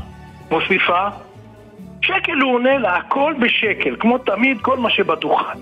מוסיפה, 0.51 1.09
שקל 2.03 2.41
הוא 2.41 2.55
עונה 2.55 2.79
לה, 2.79 2.97
הכל 2.97 3.35
בשקל, 3.41 3.97
כמו 4.01 4.19
תמיד, 4.19 4.59
כל 4.61 4.79
מה 4.79 4.91
שבדוכן. 4.91 5.59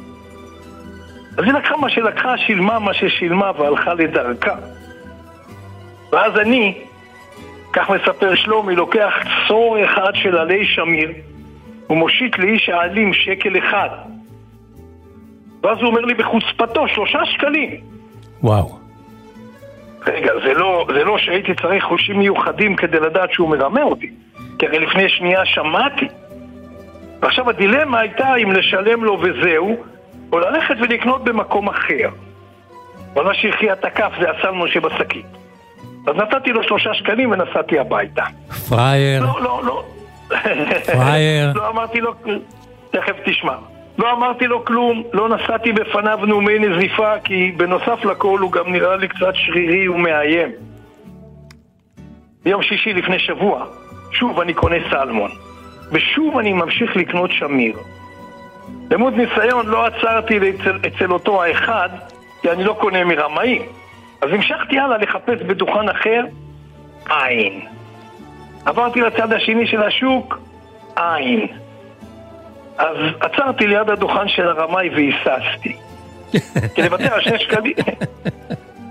אז 1.39 1.45
היא 1.45 1.53
לקחה 1.53 1.77
מה 1.77 1.91
שלקחה, 1.91 2.39
שילמה 2.39 2.79
מה 2.79 2.95
ששילמה 2.95 3.51
והלכה 3.59 3.95
לדרכה. 3.95 4.55
ואז 6.13 6.37
אני, 6.37 6.79
כך 7.73 7.91
מספר 7.91 8.35
שלומי, 8.35 8.77
לוקח 8.77 9.15
צור 9.49 9.85
אחד 9.85 10.11
של 10.15 10.39
עלי 10.39 10.67
שמיר, 10.67 11.13
הוא 11.87 11.99
מושיט 11.99 12.39
לאיש 12.39 12.69
העלים 12.69 13.13
שקל 13.13 13.59
אחד. 13.59 13.89
ואז 15.63 15.79
הוא 15.79 15.87
אומר 15.87 16.01
לי 16.01 16.15
בחוצפתו, 16.15 16.89
שלושה 16.89 17.27
שקלים. 17.27 17.81
וואו. 18.43 18.79
רגע, 20.07 20.33
זה 20.45 20.55
לא, 20.55 20.87
זה 20.95 21.05
לא 21.05 21.19
שהייתי 21.19 21.55
צריך 21.55 21.85
חושים 21.85 22.19
מיוחדים 22.19 22.77
כדי 22.77 23.01
לדעת 23.01 23.33
שהוא 23.33 23.49
מרמה 23.49 23.83
אותי. 23.83 24.11
כי 24.59 24.67
הרי 24.67 24.79
לפני 24.79 25.09
שנייה 25.09 25.47
שמעתי. 25.47 26.09
ועכשיו 27.23 27.51
הדילמה 27.51 28.01
הייתה 28.01 28.35
אם 28.35 28.53
לשלם 28.53 29.05
לו 29.05 29.19
וזהו, 29.23 29.77
או 30.33 30.39
ללכת 30.39 30.75
ולקנות 30.81 31.25
במקום 31.25 31.69
אחר. 31.69 32.09
אבל 33.15 33.25
מה 33.25 33.35
שהכריע 33.35 33.73
את 33.73 33.85
הכף 33.85 34.13
זה 34.21 34.31
הסלמון 34.31 34.69
שבשקית. 34.69 35.27
אז 36.07 36.17
נתתי 36.17 36.53
לו 36.53 36.63
שלושה 36.63 36.95
שקלים 36.95 37.31
ונסעתי 37.31 37.79
הביתה. 37.79 38.25
פראייר, 38.69 39.23
לא, 39.23 39.43
לא, 39.43 39.63
לא. 39.65 39.85
פראייר. 40.93 41.53
לא 41.55 41.69
אמרתי 41.69 42.01
לו, 42.01 42.15
תכף 42.91 43.17
תשמע. 43.25 43.55
לא 43.99 44.13
אמרתי 44.13 44.47
לו 44.47 44.65
כלום, 44.65 45.03
לא 45.13 45.29
נשאתי 45.29 45.73
בפניו 45.73 46.19
נאומי 46.27 46.59
נזיפה, 46.59 47.19
כי 47.25 47.53
בנוסף 47.57 48.05
לכל 48.05 48.39
הוא 48.41 48.53
גם 48.53 48.73
נראה 48.73 48.97
לי 48.97 49.09
קצת 49.09 49.35
שרירי 49.35 49.89
ומאיים. 49.89 50.49
ביום 52.45 52.63
שישי 52.63 52.93
לפני 52.93 53.19
שבוע, 53.19 53.65
שוב 54.13 54.41
אני 54.41 54.55
קונה 54.55 54.77
סלמון, 54.91 55.31
ושוב 55.93 56.39
אני 56.39 56.53
ממשיך 56.53 56.97
לקנות 56.97 57.31
שמיר. 57.33 57.77
למוד 58.91 59.15
ניסיון 59.15 59.67
לא 59.67 59.87
עצרתי 59.87 60.39
אצל, 60.51 60.79
אצל 60.87 61.13
אותו 61.13 61.45
האחד, 61.45 61.89
כי 62.43 62.51
אני 62.51 62.65
לא 62.65 62.77
קונה 62.81 63.05
מרמאים. 63.05 63.63
אז 64.23 64.29
המשכתי 64.33 64.79
הלאה 64.79 64.99
לחפש 64.99 65.43
בדוכן 65.47 65.89
אחר, 65.89 66.25
אין. 67.11 67.61
עברתי 68.67 69.01
לצד 69.01 69.33
השני 69.33 69.67
של 69.67 69.83
השוק, 69.83 70.39
אין. 70.97 71.47
אז 72.79 72.97
עצרתי 73.21 73.67
ליד 73.67 73.91
הדוכן 73.91 74.29
של 74.29 74.49
הרמאי 74.49 74.89
והיססתי. 74.89 75.77
כי 76.75 76.83
לוותר 76.83 77.15
על 77.15 77.21
שני 77.21 77.39
שקלים... 77.39 77.73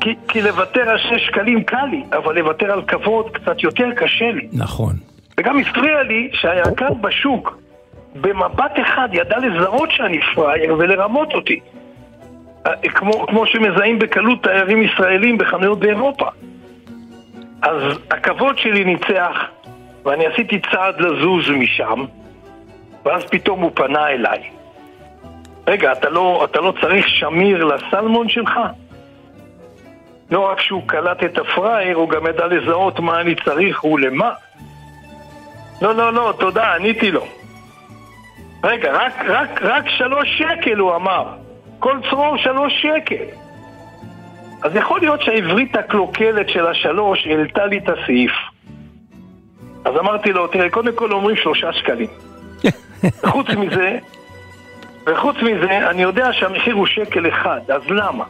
כי, 0.02 0.16
כי 0.28 0.42
לוותר 0.42 0.90
על 0.90 0.98
שני 0.98 1.20
שקלים 1.20 1.64
קל 1.64 1.86
לי, 1.92 2.04
אבל 2.18 2.40
לוותר 2.40 2.72
על 2.72 2.82
כבוד 2.82 3.30
קצת 3.32 3.64
יותר 3.64 3.88
קשה 3.96 4.32
לי. 4.32 4.48
נכון. 4.54 4.94
וגם 5.40 5.60
הפריע 5.60 6.04
לי 6.04 6.30
שהירקן 6.34 7.02
בשוק 7.02 7.58
במבט 8.16 8.72
אחד 8.82 9.10
ידע 9.12 9.38
לזהות 9.38 9.92
שאני 9.92 10.20
פראייר 10.36 10.76
ולרמות 10.80 11.34
אותי. 11.34 11.60
אה, 12.66 12.90
כמו, 12.90 13.28
כמו 13.28 13.46
שמזהים 13.46 14.00
בקלות 14.00 14.44
תיירים 14.44 14.82
ישראלים 14.82 15.38
בחנויות 15.38 15.80
באירופה. 15.80 16.26
אז 17.62 17.82
הכבוד 18.12 18.58
שלי 18.58 18.84
ניצח, 18.84 19.38
ואני 20.06 20.26
עשיתי 20.26 20.60
צעד 20.72 21.02
לזוז 21.02 21.50
משם, 21.50 22.06
ואז 23.06 23.24
פתאום 23.26 23.60
הוא 23.60 23.72
פנה 23.74 24.08
אליי. 24.08 24.40
רגע, 25.68 25.92
אתה 25.92 26.10
לא, 26.10 26.48
אתה 26.52 26.62
לא 26.62 26.74
צריך 26.82 27.10
שמיר 27.10 27.66
לסלמון 27.66 28.30
שלך? 28.30 28.60
לא 30.32 30.40
רק 30.40 30.62
שהוא 30.62 30.84
קלט 30.86 31.24
את 31.24 31.38
הפראייר, 31.38 31.98
הוא 31.98 32.10
גם 32.10 32.28
ידע 32.28 32.48
לזהות 32.48 33.00
מה 33.00 33.22
אני 33.22 33.36
צריך 33.46 33.84
ולמה. 33.84 34.32
לא, 35.82 35.96
לא, 35.96 36.14
לא, 36.14 36.34
תודה, 36.40 36.76
עניתי 36.76 37.12
לו. 37.12 37.28
רגע, 38.64 38.92
רק, 38.92 39.14
רק, 39.26 39.62
רק 39.62 39.90
שלוש 39.90 40.28
שקל 40.38 40.78
הוא 40.78 40.96
אמר. 40.96 41.26
כל 41.80 41.98
צרור 42.10 42.38
שלוש 42.38 42.74
שקל. 42.82 43.24
אז 44.64 44.76
יכול 44.76 45.00
להיות 45.00 45.22
שהעברית 45.22 45.76
הקלוקלת 45.76 46.50
של 46.50 46.66
השלוש 46.66 47.28
העלתה 47.28 47.66
לי 47.66 47.78
את 47.78 47.90
הסעיף. 47.90 48.32
אז 49.86 49.98
אמרתי 50.00 50.32
לו, 50.32 50.48
תראה, 50.48 50.70
קודם 50.70 50.96
כל 50.96 51.12
אומרים 51.12 51.36
שלושה 51.36 51.74
שקלים. 51.74 52.08
וחוץ 53.24 53.48
מזה, 53.50 53.98
וחוץ 55.08 55.36
מזה, 55.36 55.90
אני 55.90 56.02
יודע 56.02 56.34
שהמחיר 56.34 56.76
הוא 56.76 56.88
שקל 56.88 57.28
אחד, 57.28 57.60
אז 57.70 57.82
למה? 57.90 58.24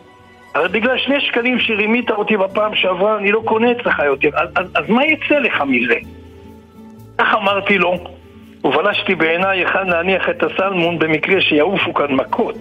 הרי 0.55 0.69
בגלל 0.69 0.97
שני 0.97 1.21
שקלים 1.21 1.59
שרימית 1.59 2.11
אותי 2.11 2.37
בפעם 2.37 2.75
שעברה, 2.75 3.17
אני 3.17 3.31
לא 3.31 3.41
קונה 3.45 3.71
אצלך 3.71 3.99
יותר, 4.05 4.29
אז, 4.33 4.49
אז, 4.55 4.65
אז 4.75 4.89
מה 4.89 5.05
יצא 5.05 5.39
לך 5.39 5.61
מזה? 5.61 5.95
כך 7.19 7.33
אמרתי 7.33 7.77
לו, 7.77 7.97
ובלשתי 8.63 9.15
בעיניי 9.15 9.59
היכן 9.59 9.87
להניח 9.87 10.29
את 10.29 10.43
הסלמון 10.43 10.99
במקרה 10.99 11.41
שיעופו 11.41 11.93
כאן 11.93 12.11
מכות. 12.11 12.55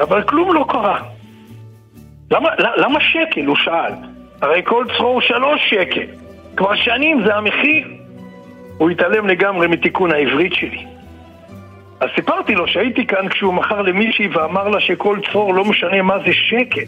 אבל 0.00 0.22
כלום 0.22 0.54
לא 0.54 0.64
קרה. 0.68 1.00
למה, 2.30 2.48
למה 2.76 3.00
שקל? 3.00 3.44
הוא 3.46 3.56
שאל. 3.56 3.92
הרי 4.42 4.62
כל 4.64 4.84
צרור 4.96 5.20
שלוש 5.20 5.70
שקל. 5.70 6.06
כבר 6.56 6.74
שנים 6.76 7.22
זה 7.26 7.34
המחיר. 7.34 7.88
הוא 8.78 8.90
התעלם 8.90 9.26
לגמרי 9.26 9.66
מתיקון 9.66 10.12
העברית 10.12 10.54
שלי. 10.54 10.86
אז 12.00 12.08
סיפרתי 12.14 12.54
לו 12.54 12.68
שהייתי 12.68 13.06
כאן 13.06 13.28
כשהוא 13.28 13.54
מכר 13.54 13.82
למישהי 13.82 14.28
ואמר 14.28 14.68
לה 14.68 14.80
שכל 14.80 15.18
צרור 15.32 15.54
לא 15.54 15.64
משנה 15.64 16.02
מה 16.02 16.18
זה 16.18 16.32
שקל. 16.32 16.84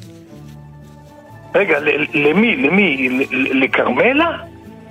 רגע, 1.55 1.79
למי? 2.15 2.57
למי? 2.57 3.19
לכרמלה? 3.33 4.39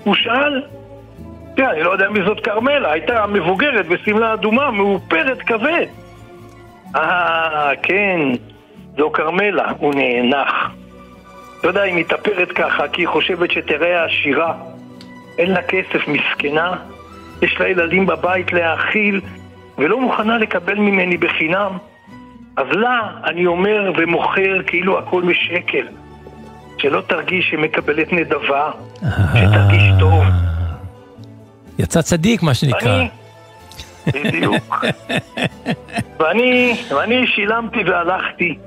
הוא 0.04 0.16
שאל. 0.16 0.62
תראה, 1.56 1.72
אני 1.72 1.84
לא 1.84 1.90
יודע 1.90 2.10
מי 2.10 2.20
זאת 2.26 2.40
כרמלה, 2.40 2.92
הייתה 2.92 3.28
מבוגרת 3.28 3.88
בשמלה 3.88 4.34
אדומה, 4.34 4.72
מאופרת 4.72 5.42
כבד. 5.42 5.86
אה, 6.96 7.72
כן, 7.84 8.20
זו 8.98 9.12
כרמלה, 9.12 9.72
הוא 9.78 9.94
נאנח. 9.96 10.72
לא 11.64 11.70
יודע, 11.70 11.82
היא 11.82 11.94
מתאפרת 11.96 12.52
ככה 12.52 12.88
כי 12.88 13.02
היא 13.02 13.08
חושבת 13.08 13.52
שתראה 13.52 14.06
עשירה. 14.06 14.54
אין 15.38 15.52
לה 15.52 15.62
כסף, 15.62 16.08
מסכנה. 16.08 16.76
יש 17.42 17.60
לה 17.60 17.68
ילדים 17.68 18.06
בבית 18.06 18.54
להאכיל, 18.54 19.22
ולא 19.78 20.00
מוכנה 20.00 20.38
לקבל 20.38 20.76
ממני 20.76 21.18
בחינם. 21.18 21.78
אז 22.58 22.68
לה 22.72 23.00
אני 23.24 23.46
אומר 23.46 23.92
ומוכר 23.98 24.64
כאילו 24.68 25.00
הכל 25.00 25.24
משקל. 25.24 25.88
שלא 26.78 27.02
תרגיש 27.08 27.50
שמקבלת 27.50 28.14
נדבה, 28.14 28.72
שתרגיש 29.36 29.84
טוב. 30.00 30.24
יצא 31.82 32.02
צדיק, 32.02 32.44
מה 32.44 32.54
שנקרא. 32.54 32.96
אני, 32.96 33.10
בדיוק. 34.24 34.86
ואני, 36.20 36.76
ואני 36.90 37.28
שילמתי 37.28 37.80
והלכתי. 37.84 38.58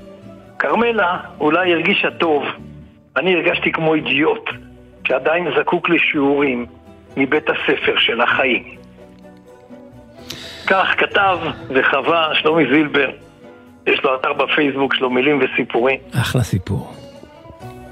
כרמלה 0.59 1.19
אולי 1.39 1.73
הרגישה 1.73 2.11
טוב, 2.11 2.43
אני 3.17 3.35
הרגשתי 3.35 3.71
כמו 3.71 3.93
אידיוט, 3.93 4.49
שעדיין 5.07 5.47
זקוק 5.59 5.89
לשיעורים 5.89 6.65
מבית 7.17 7.49
הספר 7.49 7.95
של 7.97 8.21
החיים. 8.21 8.63
כך 10.67 10.87
כתב 10.97 11.37
וחווה 11.69 12.29
שלומי 12.33 12.63
זילבר, 12.73 13.09
יש 13.87 14.03
לו 14.03 14.15
אתר 14.15 14.33
בפייסבוק 14.33 14.95
שלו 14.95 15.09
מילים 15.09 15.39
וסיפורים. 15.41 15.99
אחלה 16.13 16.43
סיפור. 16.43 17.04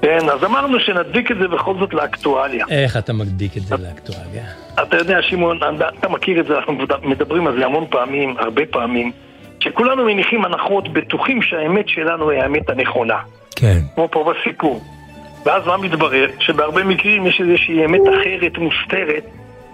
כן, 0.04 0.28
אז 0.28 0.44
אמרנו 0.44 0.80
שנדביק 0.80 1.30
את 1.30 1.36
זה 1.38 1.48
בכל 1.48 1.74
זאת 1.80 1.94
לאקטואליה. 1.94 2.66
איך 2.70 2.96
אתה 2.96 3.12
מדביק 3.12 3.56
את 3.56 3.62
זה 3.62 3.76
לאקטואליה? 3.76 4.44
אתה 4.82 4.96
יודע, 4.96 5.22
שמעון, 5.22 5.58
אתה 5.98 6.08
מכיר 6.08 6.40
את 6.40 6.46
זה, 6.46 6.56
אנחנו 6.56 6.72
מדברים 7.02 7.46
על 7.46 7.56
זה 7.58 7.66
המון 7.66 7.84
פעמים, 7.90 8.34
הרבה 8.38 8.62
פעמים, 8.70 9.12
שכולנו 9.60 10.04
מניחים 10.04 10.44
הנחות, 10.44 10.92
בטוחים 10.92 11.42
שהאמת 11.42 11.88
שלנו 11.88 12.30
היא 12.30 12.40
האמת 12.40 12.70
הנכונה. 12.70 13.18
כן. 13.56 13.78
כמו 13.94 14.08
פה 14.10 14.32
בסיפור. 14.32 14.82
ואז 15.46 15.66
מה 15.66 15.76
מתברר? 15.76 16.26
שבהרבה 16.40 16.84
מקרים 16.84 17.26
יש 17.26 17.40
איזושהי 17.40 17.84
אמת 17.84 18.00
אחרת, 18.00 18.58
מוסתרת, 18.58 19.24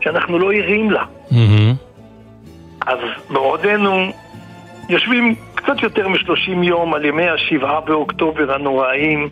שאנחנו 0.01 0.39
לא 0.39 0.53
ערים 0.53 0.91
לה. 0.91 1.05
אז 2.87 2.99
בעודנו 3.31 4.13
יושבים 4.89 5.35
קצת 5.55 5.83
יותר 5.83 6.09
מ-30 6.09 6.65
יום 6.65 6.95
על 6.95 7.05
ימי 7.05 7.29
השבעה 7.29 7.81
באוקטובר 7.81 8.53
הנוראים, 8.55 9.29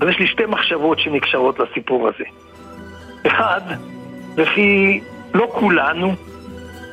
אז 0.00 0.08
יש 0.08 0.18
לי 0.18 0.26
שתי 0.26 0.46
מחשבות 0.46 0.98
שנקשרות 0.98 1.58
לסיפור 1.58 2.08
הזה. 2.08 2.24
אחד, 3.26 3.60
וכי 4.36 5.00
לא 5.34 5.48
כולנו 5.52 6.14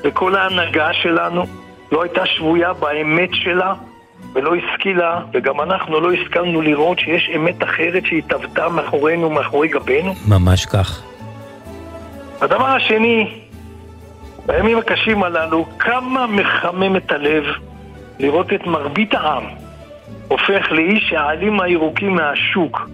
וכל 0.04 0.36
ההנהגה 0.36 0.94
שלנו 0.94 1.46
לא 1.92 2.04
הייתה 2.04 2.26
שבויה 2.26 2.74
באמת 2.74 3.30
שלה 3.34 3.74
ולא 4.34 4.56
השכילה, 4.56 5.20
וגם 5.34 5.62
אנחנו 5.62 6.00
לא 6.00 6.14
השכלנו 6.14 6.62
לראות 6.62 7.00
שיש 7.00 7.30
אמת 7.36 7.64
אחרת 7.64 8.06
שהתהוותה 8.06 8.70
מאחורינו, 8.70 9.30
מאחורי 9.30 9.68
גבינו. 9.68 10.14
ממש 10.28 10.66
כך. 10.66 11.04
הדבר 12.42 12.66
השני, 12.66 13.42
בימים 14.46 14.78
הקשים 14.78 15.24
הללו, 15.24 15.66
כמה 15.80 16.28
מחמם 16.28 16.96
את 16.96 17.12
הלב 17.12 17.44
לראות 18.20 18.54
את 18.54 18.68
מרבית 18.68 19.14
העם 19.14 19.44
הופך 20.32 20.72
לאיש 20.72 21.14
העלים 21.14 21.62
הירוקים 21.62 22.16
מהשוק. 22.16 22.90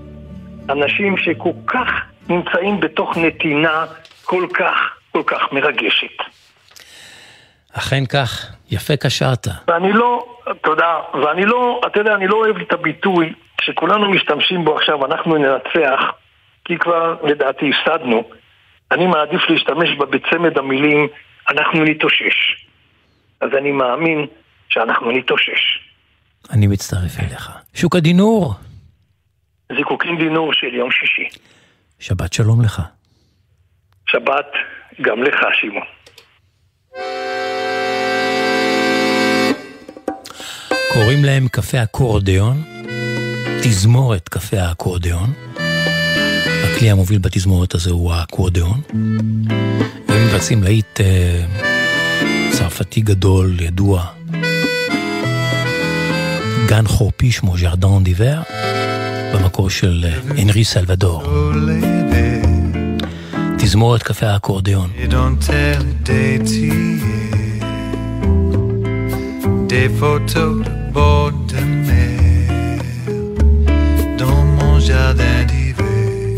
אנשים 0.69 1.17
שכל 1.17 1.49
כך 1.67 1.89
נמצאים 2.29 2.79
בתוך 2.79 3.17
נתינה 3.17 3.85
כל 4.23 4.47
כך, 4.53 4.75
כל 5.11 5.23
כך 5.25 5.51
מרגשת. 5.51 6.17
אכן 7.73 8.05
כך, 8.05 8.55
יפה 8.71 8.97
קשרת. 8.97 9.47
ואני 9.67 9.93
לא, 9.93 10.37
תודה, 10.61 10.99
ואני 11.23 11.45
לא, 11.45 11.81
אתה 11.87 11.99
יודע, 11.99 12.15
אני 12.15 12.27
לא 12.27 12.35
אוהב 12.35 12.57
את 12.57 12.73
הביטוי 12.73 13.33
שכולנו 13.61 14.11
משתמשים 14.11 14.65
בו 14.65 14.75
עכשיו, 14.75 15.05
אנחנו 15.05 15.37
ננצח, 15.37 16.01
כי 16.65 16.77
כבר 16.77 17.15
לדעתי 17.23 17.71
הפסדנו. 17.71 18.23
אני 18.91 19.07
מעדיף 19.07 19.49
להשתמש 19.49 19.89
בה 19.97 20.05
בצמד 20.05 20.57
המילים, 20.57 21.07
אנחנו 21.49 21.83
נתאושש. 21.83 22.65
אז 23.41 23.49
אני 23.57 23.71
מאמין 23.71 24.25
שאנחנו 24.69 25.11
נתאושש. 25.11 25.86
אני 26.51 26.67
מצטרף 26.67 27.19
אליך. 27.19 27.51
שוק 27.73 27.95
הדינור. 27.95 28.53
זיקוקין 29.77 30.17
דינור 30.19 30.53
של 30.53 30.73
יום 30.73 30.91
שישי. 30.91 31.39
שבת 31.99 32.33
שלום 32.33 32.61
לך. 32.61 32.81
שבת 34.09 34.51
גם 35.01 35.23
לך, 35.23 35.37
שמעון. 35.53 35.83
קוראים 40.93 41.25
להם 41.25 41.47
קפה 41.47 41.83
אקורדיון, 41.83 42.63
תזמורת 43.63 44.29
קפה 44.29 44.57
האקורדיון. 44.59 45.29
הכלי 46.63 46.91
המוביל 46.91 47.17
בתזמורת 47.17 47.73
הזה 47.73 47.91
הוא 47.91 48.13
האקורדיון. 48.13 48.81
והם 50.07 50.27
מבצעים 50.27 50.63
להיט 50.63 51.01
אה, 51.01 51.45
צרפתי 52.51 53.01
גדול, 53.01 53.59
ידוע. 53.59 54.05
גן 56.66 56.86
חורפי 56.86 57.32
שמו 57.32 57.58
ז'רדן 57.58 58.04
דיבר, 58.04 58.40
במקור 59.34 59.70
של 59.70 60.04
אה, 60.08 60.40
הנרי 60.42 60.64
סלבדור. 60.64 61.22
תזמורת 63.58 64.02
קפה 64.02 64.26
האקורדיון. 64.26 64.90
Des 69.72 69.88
photos 70.00 70.56
de 70.66 70.74
bord 70.92 71.32
de 71.52 71.62
mer 71.86 72.80
dans 74.20 74.44
mon 74.58 74.74
jardin 74.88 75.38
d'hiver. 75.50 76.36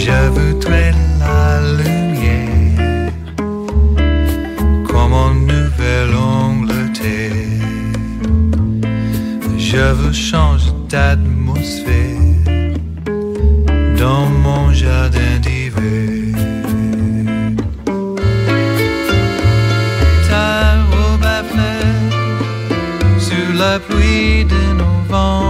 Je 0.00 0.18
voudrais 0.36 0.90
la 0.98 1.05
Je 9.77 9.91
veux 9.93 10.11
changer 10.11 10.71
d'atmosphère 10.89 12.17
dans 13.99 14.25
mon 14.25 14.73
jardin 14.73 15.37
d'hiver. 15.39 16.33
Ta 20.27 20.81
robe 20.91 21.23
à 21.23 21.43
fleurs 21.51 23.19
sous 23.19 23.53
la 23.55 23.77
pluie 23.79 24.45
de 24.45 24.61
novembre. 24.81 25.46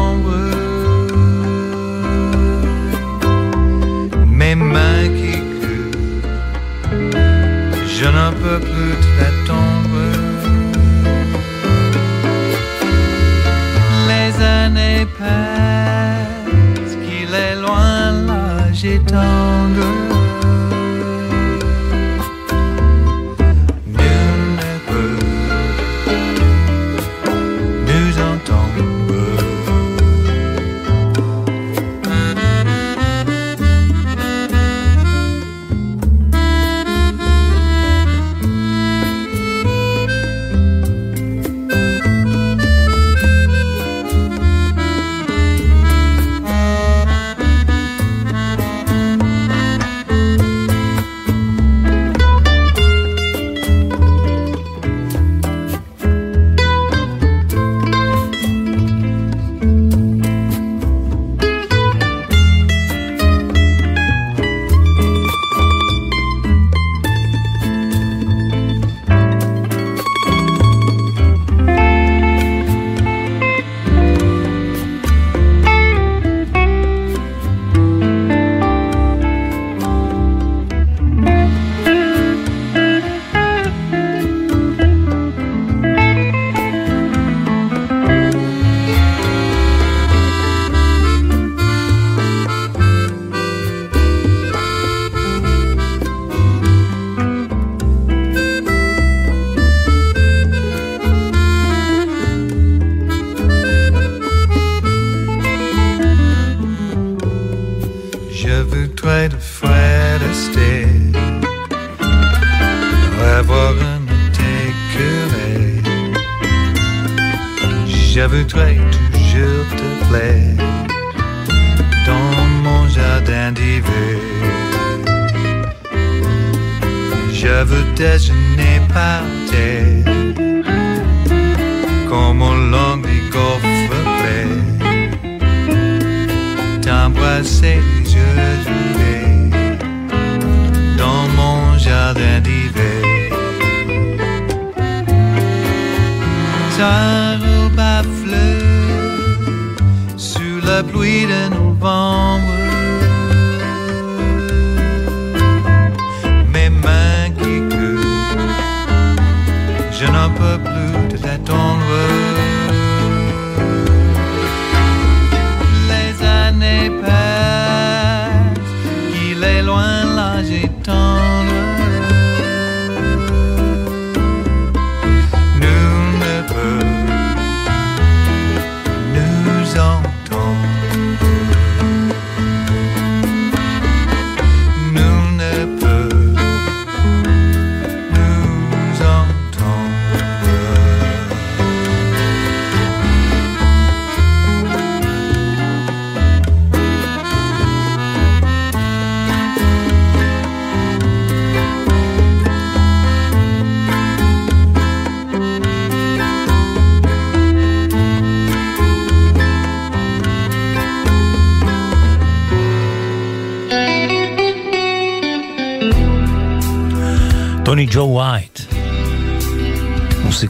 daytime. 170.57 171.16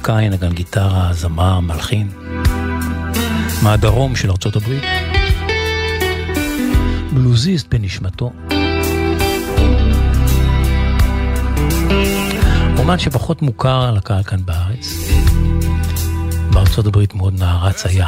מוסיקאי, 0.10 0.30
נגן 0.30 0.54
גיטרה, 0.54 1.14
זמר, 1.14 1.60
מלחין, 1.60 2.10
מהדרום 3.64 4.16
של 4.16 4.32
ארצות 4.32 4.56
הברית, 4.56 4.84
בלוזיסט 7.14 7.68
בנשמתו. 7.74 8.32
אומן 12.78 13.00
שפחות 13.00 13.42
מוכר 13.42 13.92
לקהל 13.92 14.24
כאן 14.24 14.46
בארץ, 14.46 14.94
בארצות 16.54 16.86
הברית 16.86 17.16
מאוד 17.16 17.40
נערץ 17.40 17.86
היה. 17.86 18.08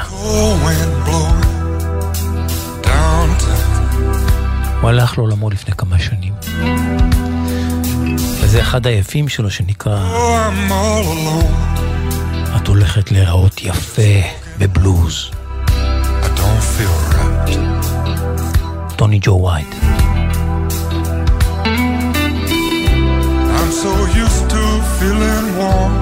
הוא 4.82 4.90
הלך 4.90 5.18
לעולמו 5.18 5.50
לפני 5.50 5.76
כמה 5.76 6.00
שנים. 6.00 6.34
וזה 8.50 8.62
אחד 8.62 8.88
היפים 8.88 9.30
שלו 9.30 9.50
שנקרא 9.50 10.00
Oh. 10.14 10.74
את 12.56 12.68
הולכת 12.68 13.12
להיראות 13.12 13.62
יפה 13.64 14.02
בבלוז. 14.58 15.32
טוני 18.96 19.20
ג'ו 19.22 19.32
ווייט. 19.32 19.76
I'm 23.58 23.72
so 23.84 23.94
used 24.24 24.46
to 24.54 24.64
feeling 24.98 25.48
warm. 25.60 25.94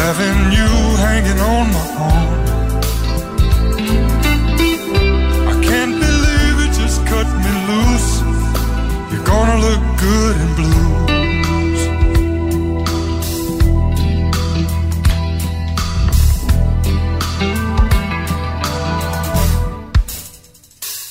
Having 0.00 0.40
you 0.58 0.70
hanging 1.04 1.40
on 1.52 1.66
my 1.76 1.86
arm. 2.10 2.30
I 5.52 5.54
can't 5.68 5.94
believe 6.04 6.56
it 6.64 6.72
just 6.80 6.98
cut 7.10 7.28
me. 7.44 7.57
Good 9.68 10.38
blues. 10.56 11.82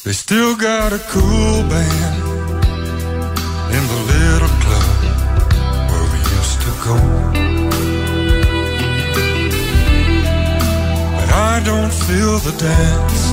They 0.03 0.13
still 0.13 0.55
got 0.55 0.91
a 0.91 0.99
cool 1.09 1.61
band 1.69 2.23
in 3.75 3.83
the 3.93 4.01
little 4.13 4.53
club 4.63 4.99
where 5.89 6.07
we 6.13 6.19
used 6.37 6.59
to 6.65 6.71
go. 6.87 6.97
But 11.15 11.29
I 11.31 11.61
don't 11.63 11.93
feel 11.93 12.39
the 12.39 12.53
dance 12.57 13.23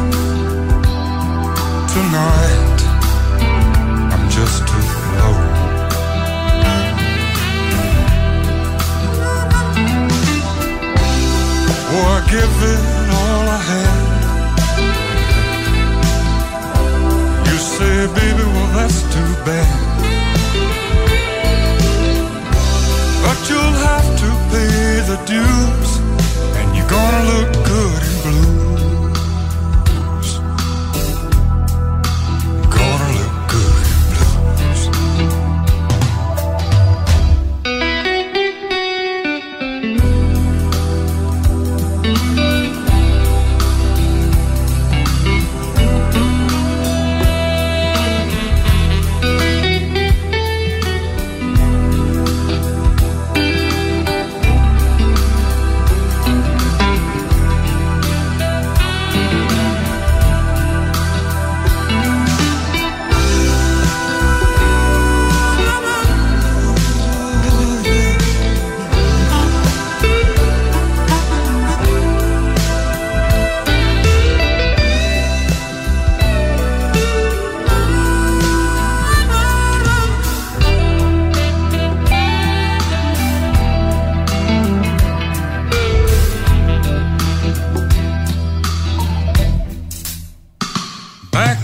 tonight. 1.95 2.74
Oh, 11.97 12.01
I 12.17 12.21
give 12.29 12.55
it 12.73 12.83
all 13.21 13.45
I 13.49 13.61
had. 13.73 14.07
You 17.47 17.57
say, 17.75 17.97
baby, 18.19 18.45
well, 18.55 18.71
that's 18.77 19.01
too 19.15 19.33
bad. 19.47 19.81
But 23.25 23.39
you'll 23.49 23.79
have 23.89 24.09
to 24.23 24.29
pay 24.51 24.77
the 25.11 25.19
dues, 25.33 25.91
and 26.59 26.67
you're 26.77 26.91
gonna 26.97 27.23
look 27.33 27.51
good 27.65 28.14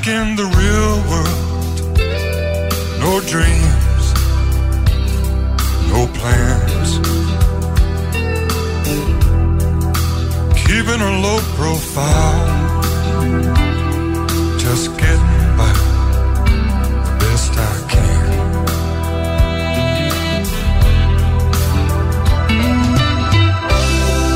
back 0.00 0.08
in 0.08 0.36
the 0.36 0.44
real 0.44 1.00
world. 1.10 1.98
No 3.00 3.20
dreams, 3.20 4.04
no 5.90 6.06
plans. 6.18 6.90
Keeping 10.56 11.00
a 11.00 11.20
low 11.20 11.40
profile, 11.56 12.46
just 14.58 14.96
getting 14.96 15.56
by 15.56 15.72
the 17.04 17.12
best 17.20 17.52
I 17.58 17.60
can. 17.92 18.28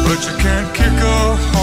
But 0.04 0.18
you 0.26 0.34
can't 0.38 0.74
kick 0.74 1.04
off. 1.04 1.53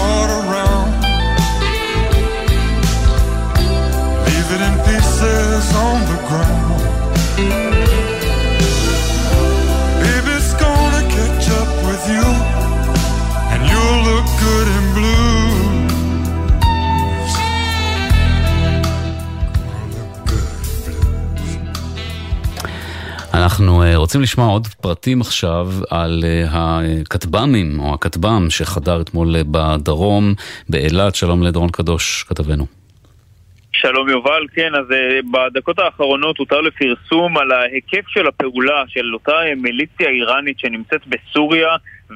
רוצים 24.12 24.22
לשמוע 24.22 24.46
עוד 24.46 24.66
פרטים 24.66 25.20
עכשיו 25.20 25.66
על 25.90 26.24
אה, 26.24 26.80
הכטב"מים, 27.02 27.80
או 27.80 27.94
הכטב"ם 27.94 28.46
שחדר 28.50 29.00
אתמול 29.00 29.36
אה, 29.36 29.42
בדרום, 29.50 30.34
באילת. 30.68 31.14
שלום 31.14 31.42
לדורון 31.42 31.70
קדוש, 31.70 32.22
כתבנו. 32.28 32.66
שלום 33.72 34.08
יובל, 34.08 34.46
כן, 34.54 34.74
אז 34.74 34.92
אה, 34.92 35.20
בדקות 35.32 35.78
האחרונות 35.78 36.38
הותר 36.38 36.60
לפרסום 36.60 37.38
על 37.38 37.52
ההיקף 37.52 38.08
של 38.08 38.26
הפעולה 38.26 38.84
של 38.88 39.14
אותה 39.14 39.32
מיליציה 39.56 40.08
איראנית 40.08 40.58
שנמצאת 40.58 41.00
בסוריה 41.06 41.68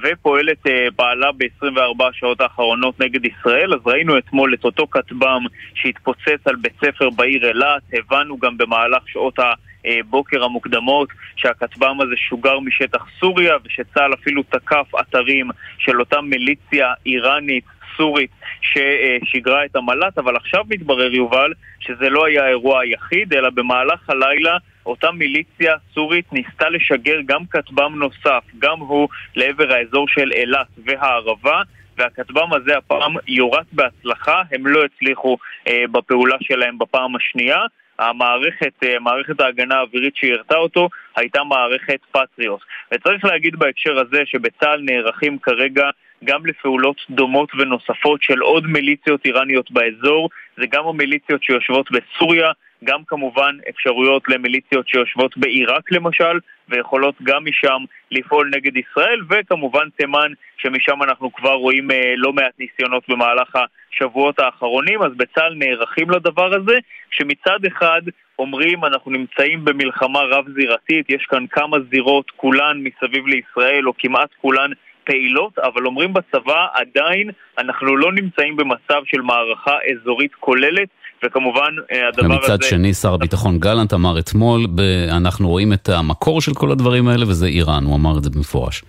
ופועלת 0.02 0.66
פעלה 0.96 1.32
ב-24 1.32 2.04
השעות 2.10 2.40
האחרונות 2.40 3.00
נגד 3.00 3.24
ישראל. 3.24 3.74
אז 3.74 3.80
ראינו 3.86 4.18
אתמול 4.18 4.54
את 4.54 4.64
אותו 4.64 4.86
כטב"ם 4.86 5.44
שהתפוצץ 5.74 6.40
על 6.44 6.56
בית 6.56 6.72
ספר 6.84 7.10
בעיר 7.10 7.48
אילת, 7.48 7.82
הבנו 7.92 8.38
גם 8.38 8.56
במהלך 8.58 9.02
שעות 9.08 9.38
הבוקר 9.86 10.44
המוקדמות 10.44 11.08
שהכטב"ם 11.36 12.00
הזה 12.00 12.16
שוגר 12.16 12.60
משטח 12.60 13.06
סוריה 13.20 13.54
ושצה"ל 13.64 14.14
אפילו 14.14 14.42
תקף 14.42 14.86
אתרים 15.00 15.50
של 15.78 16.00
אותה 16.00 16.20
מיליציה 16.20 16.92
איראנית 17.06 17.64
סורית 17.96 18.30
ששיגרה 18.60 19.64
את 19.64 19.76
המל"ט, 19.76 20.18
אבל 20.18 20.36
עכשיו 20.36 20.64
מתברר, 20.68 21.14
יובל, 21.14 21.52
שזה 21.80 22.08
לא 22.10 22.26
היה 22.26 22.44
האירוע 22.44 22.80
היחיד, 22.80 23.34
אלא 23.34 23.50
במהלך 23.50 24.10
הלילה 24.10 24.56
אותה 24.86 25.10
מיליציה 25.10 25.74
סורית 25.94 26.32
ניסתה 26.32 26.68
לשגר 26.68 27.16
גם 27.26 27.46
כטב"ם 27.50 27.94
נוסף, 27.98 28.44
גם 28.58 28.78
הוא 28.78 29.08
לעבר 29.36 29.72
האזור 29.72 30.08
של 30.08 30.32
אילת 30.32 30.66
והערבה. 30.84 31.62
והכטב"ם 31.98 32.52
הזה 32.52 32.76
הפעם 32.76 33.14
יורט 33.28 33.66
בהצלחה, 33.72 34.42
הם 34.52 34.66
לא 34.66 34.84
הצליחו 34.84 35.36
אה, 35.68 35.84
בפעולה 35.92 36.36
שלהם 36.40 36.78
בפעם 36.78 37.16
השנייה. 37.16 37.58
המערכת, 37.98 38.72
אה, 38.84 38.98
מערכת 38.98 39.40
ההגנה 39.40 39.74
האווירית 39.74 40.16
שהרתה 40.16 40.56
אותו 40.56 40.88
הייתה 41.16 41.44
מערכת 41.44 41.98
פטריוט. 42.12 42.60
וצריך 42.92 43.24
להגיד 43.24 43.56
בהקשר 43.56 43.98
הזה 43.98 44.22
שבצה"ל 44.24 44.80
נערכים 44.82 45.38
כרגע 45.38 45.90
גם 46.24 46.46
לפעולות 46.46 46.96
דומות 47.10 47.52
ונוספות 47.58 48.22
של 48.22 48.38
עוד 48.38 48.66
מיליציות 48.66 49.24
איראניות 49.24 49.70
באזור, 49.70 50.28
זה 50.56 50.66
גם 50.66 50.86
המיליציות 50.86 51.42
שיושבות 51.42 51.90
בסוריה, 51.90 52.50
גם 52.84 53.00
כמובן 53.06 53.56
אפשרויות 53.68 54.22
למיליציות 54.28 54.88
שיושבות 54.88 55.36
בעיראק 55.36 55.92
למשל, 55.92 56.38
ויכולות 56.68 57.14
גם 57.22 57.44
משם 57.44 57.84
לפעול 58.10 58.50
נגד 58.54 58.76
ישראל, 58.76 59.20
וכמובן 59.28 59.88
תימן, 59.96 60.32
שמשם 60.56 61.02
אנחנו 61.02 61.32
כבר 61.32 61.52
רואים 61.52 61.90
אה, 61.90 62.14
לא 62.16 62.32
מעט 62.32 62.52
ניסיונות 62.58 63.02
במהלך 63.08 63.56
השבועות 63.56 64.38
האחרונים, 64.38 65.02
אז 65.02 65.12
בצה"ל 65.16 65.54
נערכים 65.54 66.10
לדבר 66.10 66.54
הזה, 66.54 66.78
שמצד 67.10 67.64
אחד 67.66 68.02
אומרים 68.38 68.84
אנחנו 68.84 69.10
נמצאים 69.10 69.64
במלחמה 69.64 70.20
רב-זירתית, 70.20 71.10
יש 71.10 71.24
כאן 71.30 71.46
כמה 71.46 71.76
זירות, 71.90 72.30
כולן 72.36 72.82
מסביב 72.82 73.26
לישראל, 73.26 73.88
או 73.88 73.92
כמעט 73.98 74.28
כולן 74.40 74.70
פעילות, 75.04 75.58
אבל 75.58 75.86
אומרים 75.86 76.12
בצבא 76.12 76.66
עדיין 76.74 77.30
אנחנו 77.58 77.96
לא 77.96 78.12
נמצאים 78.12 78.56
במצב 78.56 79.02
של 79.04 79.20
מערכה 79.20 79.76
אזורית 79.92 80.34
כוללת, 80.34 80.88
וכמובן 81.24 81.74
אה, 81.92 82.08
הדבר 82.08 82.24
הזה... 82.24 82.52
ומצד 82.52 82.62
שני, 82.62 82.94
שר 82.94 83.14
הביטחון 83.14 83.58
גלנט 83.58 83.94
אמר 83.94 84.18
אתמול, 84.18 84.66
אנחנו 85.10 85.48
רואים 85.48 85.72
את 85.72 85.88
המקור 85.88 86.40
של 86.40 86.54
כל 86.54 86.70
הדברים 86.70 87.08
האלה, 87.08 87.24
וזה 87.28 87.46
איראן, 87.46 87.84
הוא 87.84 87.96
אמר 87.96 88.18
את 88.18 88.22
זה 88.22 88.30
במפורש. 88.30 88.82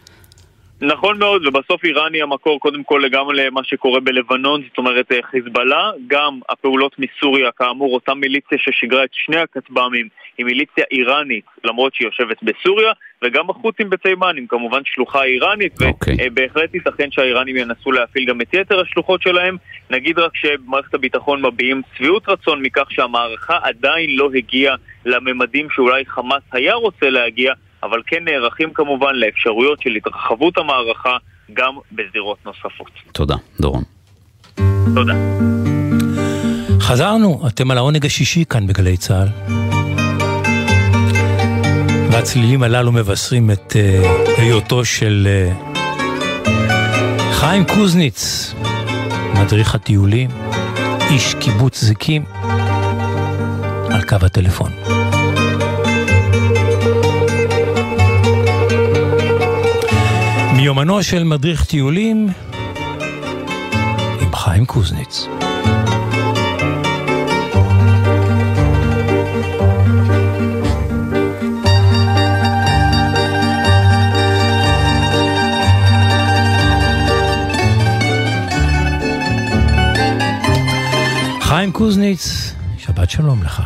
נכון 0.82 1.20
מאוד, 1.20 1.48
ובסוף 1.48 1.84
איראן 1.84 2.14
היא 2.14 2.24
המקור 2.24 2.60
קודם 2.60 2.84
כל 2.84 3.10
גם 3.12 3.32
למה 3.32 3.62
שקורה 3.64 4.00
בלבנון, 4.00 4.62
זאת 4.70 4.78
אומרת 4.78 5.12
אה, 5.12 5.18
חיזבאללה, 5.32 5.92
גם 6.08 6.40
הפעולות 6.50 6.96
מסוריה, 7.00 7.50
כאמור, 7.58 7.94
אותה 7.94 8.14
מיליציה 8.14 8.58
ששיגרה 8.58 9.04
את 9.04 9.10
שני 9.14 9.38
הכטב"מים, 9.38 10.08
היא 10.38 10.46
מיליציה 10.46 10.84
איראנית, 10.92 11.46
למרות 11.64 11.96
שהיא 11.96 12.08
יושבת 12.08 12.44
בסוריה, 12.44 12.92
וגם 13.24 13.50
החות'ים 13.50 13.90
בתימן, 13.90 14.38
עם 14.38 14.46
כמובן 14.50 14.82
שלוחה 14.86 15.24
איראנית, 15.24 15.82
אוקיי. 15.82 16.18
ובהחלט 16.26 16.74
ייתכן 16.74 17.12
שהאיראנים 17.12 17.58
ינסו 17.58 17.92
להפעיל 17.92 18.26
גם 18.26 18.42
את 18.42 18.54
יתר 18.54 18.82
השלוחות 18.82 19.22
שלהם. 19.22 19.58
נגיד 19.90 20.20
רק 20.20 20.36
שבמערכת 20.36 20.94
הביטחון 20.94 21.46
מביעים 21.46 21.82
שביעות 21.98 22.30
רצון 22.30 22.62
מכך 22.62 22.86
שהמערכה 22.90 23.58
עדיין 23.64 24.16
לא 24.16 24.30
הגיעה 24.36 24.76
לממדים 25.06 25.68
שאולי 25.76 26.06
חמאס 26.06 26.44
היה 26.52 26.74
רוצה 26.74 27.10
להגיע, 27.10 27.54
אבל 27.84 28.02
כן 28.08 28.24
נערכים 28.24 28.74
כמובן 28.74 29.16
לאפשרויות 29.16 29.82
של 29.82 29.96
התרחבות 29.96 30.58
המערכה 30.58 31.18
גם 31.54 31.74
בזירות 31.92 32.38
נוספות. 32.46 32.92
תודה, 33.12 33.36
דורון. 33.62 33.84
תודה. 34.96 35.14
חזרנו, 36.80 37.42
אתם 37.48 37.72
על 37.72 37.78
העונג 37.78 38.06
השישי 38.06 38.46
כאן 38.46 38.68
בגלי 38.68 38.98
צה"ל. 38.98 39.28
והצלילים 42.18 42.64
הללו 42.64 42.92
מבשרים 42.92 43.52
את 43.52 43.74
uh, 43.76 44.42
היותו 44.42 44.86
של 44.86 45.28
uh, 45.28 45.78
חיים 47.32 47.64
קוזניץ, 47.66 48.54
מדריך 49.34 49.76
הטיולים, 49.76 50.30
איש 51.10 51.36
קיבוץ 51.40 51.84
זיקים, 51.84 52.24
על 53.90 54.02
קו 54.08 54.16
הטלפון. 54.22 54.72
מיומנו 60.56 61.04
של 61.04 61.24
מדריך 61.24 61.66
טיולים 61.66 62.28
עם 64.22 64.36
חיים 64.36 64.66
קוזניץ. 64.66 65.28
קוזניץ, 81.78 82.54
שבת 82.78 83.10
שלום 83.10 83.44
לך. 83.46 83.62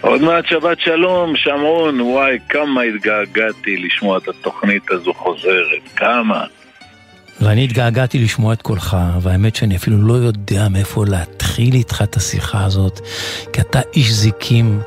עוד 0.00 0.22
מעט 0.22 0.46
שבת 0.46 0.80
שלום, 0.80 1.36
שמרון, 1.36 2.00
וואי, 2.00 2.38
כמה 2.48 2.82
התגעגעתי 2.82 3.76
לשמוע 3.76 4.18
את 4.18 4.28
התוכנית 4.28 4.90
הזו 4.90 5.14
חוזרת, 5.14 5.82
כמה. 5.96 6.44
ואני 7.40 7.64
התגעגעתי 7.64 8.18
לשמוע 8.18 8.52
את 8.52 8.62
קולך, 8.62 8.96
והאמת 9.22 9.56
שאני 9.56 9.76
אפילו 9.76 9.96
לא 9.96 10.12
יודע 10.12 10.68
מאיפה 10.72 11.04
להתחיל 11.08 11.74
איתך 11.74 12.02
את 12.02 12.16
השיחה 12.16 12.64
הזאת, 12.64 13.00
כי 13.52 13.60
אתה 13.60 13.80
איש 13.94 14.10
זיקים, 14.10 14.80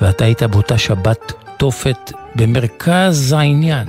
ואתה 0.00 0.24
היית 0.24 0.42
באותה 0.42 0.78
שבת 0.78 1.32
תופת 1.58 2.12
במרכז 2.36 3.32
העניין. 3.32 3.86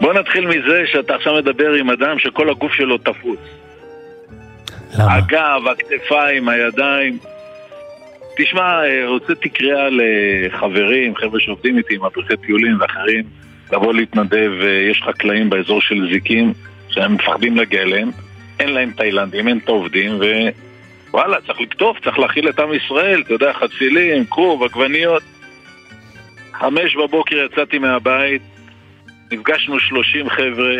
בוא 0.00 0.12
נתחיל 0.12 0.46
מזה 0.46 0.82
שאתה 0.86 1.14
עכשיו 1.14 1.34
מדבר 1.34 1.72
עם 1.72 1.90
אדם 1.90 2.18
שכל 2.18 2.50
הגוף 2.50 2.72
שלו 2.72 2.98
תפוץ. 2.98 3.61
למה? 4.98 5.14
הגב, 5.14 5.62
הכתפיים, 5.70 6.48
הידיים. 6.48 7.18
תשמע, 8.36 8.84
אה, 8.84 9.06
הוצאתי 9.06 9.48
קריאה 9.48 9.88
לחברים, 9.90 11.16
חבר'ה 11.16 11.40
שעובדים 11.40 11.78
איתי, 11.78 11.98
מדריכי 11.98 12.36
טיולים 12.36 12.80
ואחרים, 12.80 13.24
לבוא 13.72 13.94
להתנדב, 13.94 14.50
אה, 14.62 14.68
יש 14.90 15.02
חקלאים 15.06 15.50
באזור 15.50 15.80
של 15.80 16.08
זיקים 16.12 16.52
שהם 16.88 17.14
מפחדים 17.14 17.56
להגיע 17.56 17.82
אליהם, 17.82 18.10
אין 18.60 18.68
להם 18.68 18.90
תאילנדים, 18.96 19.48
אין 19.48 19.58
את 19.58 19.68
העובדים, 19.68 20.18
ווואלה, 21.10 21.36
צריך 21.46 21.60
לקטוף, 21.60 21.98
צריך 22.04 22.18
להכיל 22.18 22.48
את 22.48 22.58
עם 22.58 22.74
ישראל, 22.74 23.20
אתה 23.20 23.32
יודע, 23.32 23.52
חצילים, 23.52 24.24
כרוב, 24.26 24.62
עגבניות. 24.62 25.22
חמש 26.52 26.96
בבוקר 26.96 27.36
יצאתי 27.36 27.78
מהבית, 27.78 28.42
נפגשנו 29.32 29.80
שלושים 29.80 30.30
חבר'ה, 30.30 30.76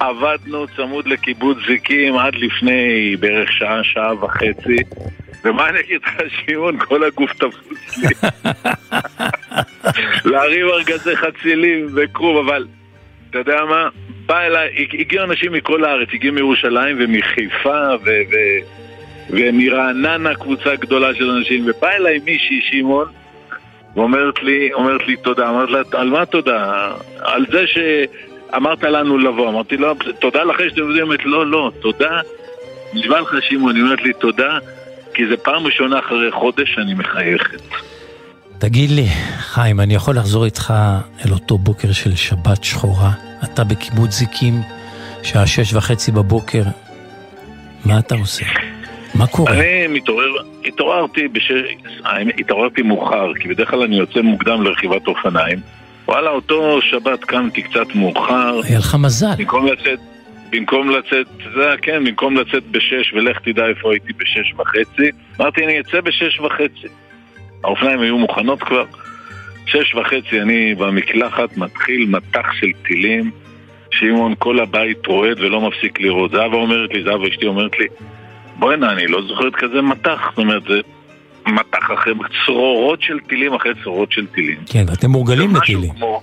עבדנו 0.00 0.66
צמוד 0.76 1.08
לקיבוץ 1.08 1.58
זיקים 1.66 2.16
עד 2.16 2.34
לפני 2.34 3.16
בערך 3.20 3.52
שעה, 3.52 3.84
שעה 3.84 4.24
וחצי. 4.24 4.76
ומה 5.44 5.68
אני 5.68 5.80
אגיד 5.80 6.00
לך, 6.04 6.12
שמעון? 6.28 6.78
כל 6.78 7.04
הגוף 7.04 7.32
תפוס 7.32 7.98
לי. 7.98 8.08
להרים 10.30 10.66
ארגזי 10.66 11.16
חצילים 11.16 11.86
וכרוב, 11.94 12.46
אבל 12.46 12.66
אתה 13.30 13.38
יודע 13.38 13.64
מה? 13.64 13.88
בא 14.26 14.40
אליי, 14.40 14.88
הגיעו 14.98 15.24
אנשים 15.24 15.52
מכל 15.52 15.84
הארץ, 15.84 16.08
הגיעו 16.12 16.34
מירושלים 16.34 16.96
ומחיפה 17.00 17.88
ו... 18.04 18.10
ו... 18.30 18.36
ומרעננה 19.30 20.34
קבוצה 20.34 20.76
גדולה 20.76 21.14
של 21.14 21.30
אנשים, 21.30 21.64
ובא 21.66 21.90
אליי 21.90 22.18
מישהי, 22.24 22.60
שמעון, 22.62 23.08
ואומרת 23.96 24.42
לי, 24.42 24.72
אומרת 24.72 25.06
לי 25.06 25.16
תודה. 25.16 25.48
אמרת 25.50 25.70
לה, 25.70 25.82
על 25.92 26.10
מה 26.10 26.26
תודה? 26.26 26.92
על 27.18 27.46
זה 27.52 27.66
אמרת 28.56 28.82
לנו 28.82 29.18
לבוא, 29.18 29.48
אמרתי 29.48 29.76
לו, 29.76 29.94
תודה 30.20 30.44
לכם 30.44 30.64
שאתם 30.68 30.82
יודעים, 30.82 31.06
אמרתי, 31.06 31.22
לא, 31.24 31.46
לא, 31.46 31.70
תודה, 31.80 32.20
נשבע 32.94 33.20
לך 33.20 33.34
שמעון, 33.48 33.76
היא 33.76 33.82
אומרת 33.84 34.02
לי 34.02 34.12
תודה, 34.12 34.58
כי 35.14 35.26
זה 35.26 35.36
פעם 35.36 35.66
ראשונה 35.66 35.98
אחרי 35.98 36.32
חודש 36.32 36.74
שאני 36.74 36.94
מחייכת. 36.94 37.62
תגיד 38.58 38.90
לי, 38.90 39.06
חיים, 39.38 39.80
אני 39.80 39.94
יכול 39.94 40.16
לחזור 40.16 40.44
איתך 40.44 40.74
אל 41.26 41.32
אותו 41.32 41.58
בוקר 41.58 41.92
של 41.92 42.16
שבת 42.16 42.64
שחורה? 42.64 43.10
אתה 43.44 43.64
בקיבוץ 43.64 44.10
זיקים, 44.10 44.54
שעה 45.22 45.46
שש 45.46 45.74
וחצי 45.74 46.12
בבוקר, 46.12 46.62
מה 47.84 47.98
אתה 47.98 48.14
עושה? 48.14 48.44
מה 49.14 49.26
קורה? 49.26 49.52
אני 49.52 49.86
מתעורר, 49.88 50.32
התעוררתי, 50.64 51.28
בש... 51.28 51.52
התעוררתי 52.38 52.82
מאוחר, 52.82 53.34
כי 53.34 53.48
בדרך 53.48 53.70
כלל 53.70 53.82
אני 53.82 53.98
יוצא 53.98 54.20
מוקדם 54.20 54.62
לרכיבת 54.62 55.06
אופניים. 55.06 55.60
וואלה, 56.08 56.30
אותו 56.30 56.78
שבת 56.82 57.24
קמתי 57.24 57.62
קצת 57.62 57.94
מאוחר. 57.94 58.60
היה 58.64 58.78
לך 58.78 58.94
מזל. 58.94 59.34
במקום 59.38 59.66
לצאת, 59.66 59.98
במקום 60.50 60.90
לצאת, 60.90 61.26
זה 61.54 61.66
היה 61.66 61.76
כן, 61.76 62.04
במקום 62.04 62.36
לצאת 62.36 62.66
בשש 62.70 63.12
ולך 63.12 63.38
תדע 63.38 63.66
איפה 63.66 63.92
הייתי 63.92 64.12
בשש 64.12 64.54
וחצי, 64.58 65.10
אמרתי 65.40 65.64
אני 65.64 65.80
אצא 65.80 66.00
בשש 66.00 66.40
וחצי. 66.40 66.88
האופניים 67.64 68.00
היו 68.00 68.18
מוכנות 68.18 68.62
כבר. 68.62 68.84
שש 69.66 69.94
וחצי 69.94 70.40
אני 70.42 70.74
במקלחת 70.74 71.56
מתחיל 71.56 72.06
מטח 72.08 72.52
של 72.52 72.70
טילים. 72.86 73.30
שמעון 73.90 74.34
כל 74.38 74.60
הבית 74.60 75.06
רועד 75.06 75.40
ולא 75.40 75.60
מפסיק 75.60 76.00
לראות. 76.00 76.30
זהבה 76.30 76.56
אומרת 76.56 76.94
לי, 76.94 77.02
זהבה 77.02 77.28
אשתי 77.28 77.46
אומרת 77.46 77.78
לי, 77.78 77.86
בוא'נה, 78.58 78.92
אני 78.92 79.06
לא 79.06 79.22
זוכרת 79.22 79.54
כזה 79.54 79.82
מטח. 79.82 80.20
זאת 80.30 80.38
אומרת, 80.38 80.62
זה 80.62 80.80
מטח 81.46 81.92
אחרי 81.94 82.12
צרורות 82.46 83.02
של 83.02 83.18
טילים 83.28 83.54
אחרי 83.54 83.72
צרורות 83.82 84.12
של 84.12 84.26
טילים. 84.26 84.58
כן, 84.66 84.84
ואתם 84.88 85.10
מורגלים 85.10 85.56
לטילים. 85.56 85.92
כמו... 85.92 86.22